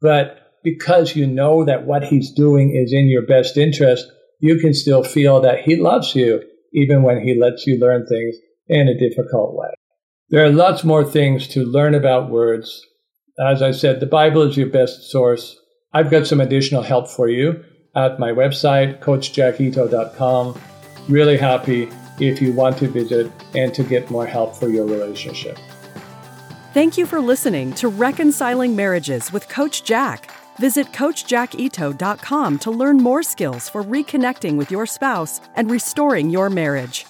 But 0.00 0.38
because 0.64 1.16
you 1.16 1.26
know 1.26 1.64
that 1.64 1.86
what 1.86 2.04
He's 2.04 2.32
doing 2.32 2.74
is 2.74 2.92
in 2.92 3.08
your 3.08 3.26
best 3.26 3.56
interest, 3.56 4.06
you 4.38 4.58
can 4.58 4.72
still 4.72 5.02
feel 5.02 5.40
that 5.42 5.60
He 5.60 5.76
loves 5.76 6.14
you, 6.14 6.42
even 6.72 7.02
when 7.02 7.20
He 7.20 7.38
lets 7.38 7.66
you 7.66 7.78
learn 7.78 8.06
things 8.06 8.36
in 8.68 8.88
a 8.88 8.98
difficult 8.98 9.54
way. 9.54 9.68
There 10.30 10.44
are 10.44 10.50
lots 10.50 10.84
more 10.84 11.04
things 11.04 11.48
to 11.48 11.64
learn 11.64 11.94
about 11.94 12.30
words. 12.30 12.86
As 13.40 13.62
I 13.62 13.70
said, 13.70 14.00
the 14.00 14.06
Bible 14.06 14.42
is 14.42 14.56
your 14.56 14.68
best 14.68 15.10
source. 15.10 15.58
I've 15.92 16.10
got 16.10 16.26
some 16.26 16.40
additional 16.40 16.82
help 16.82 17.08
for 17.08 17.28
you 17.28 17.64
at 17.96 18.18
my 18.18 18.30
website, 18.30 19.00
coachjackito.com. 19.00 20.60
Really 21.08 21.38
happy 21.38 21.88
if 22.20 22.42
you 22.42 22.52
want 22.52 22.76
to 22.78 22.88
visit 22.88 23.32
and 23.54 23.72
to 23.74 23.82
get 23.82 24.10
more 24.10 24.26
help 24.26 24.54
for 24.54 24.68
your 24.68 24.86
relationship. 24.86 25.58
Thank 26.74 26.98
you 26.98 27.06
for 27.06 27.20
listening 27.20 27.72
to 27.74 27.88
Reconciling 27.88 28.76
Marriages 28.76 29.32
with 29.32 29.48
Coach 29.48 29.84
Jack. 29.84 30.30
Visit 30.58 30.92
CoachJackIto.com 30.92 32.58
to 32.58 32.70
learn 32.70 32.98
more 32.98 33.22
skills 33.22 33.68
for 33.68 33.82
reconnecting 33.82 34.56
with 34.56 34.70
your 34.70 34.84
spouse 34.84 35.40
and 35.56 35.70
restoring 35.70 36.28
your 36.28 36.50
marriage. 36.50 37.06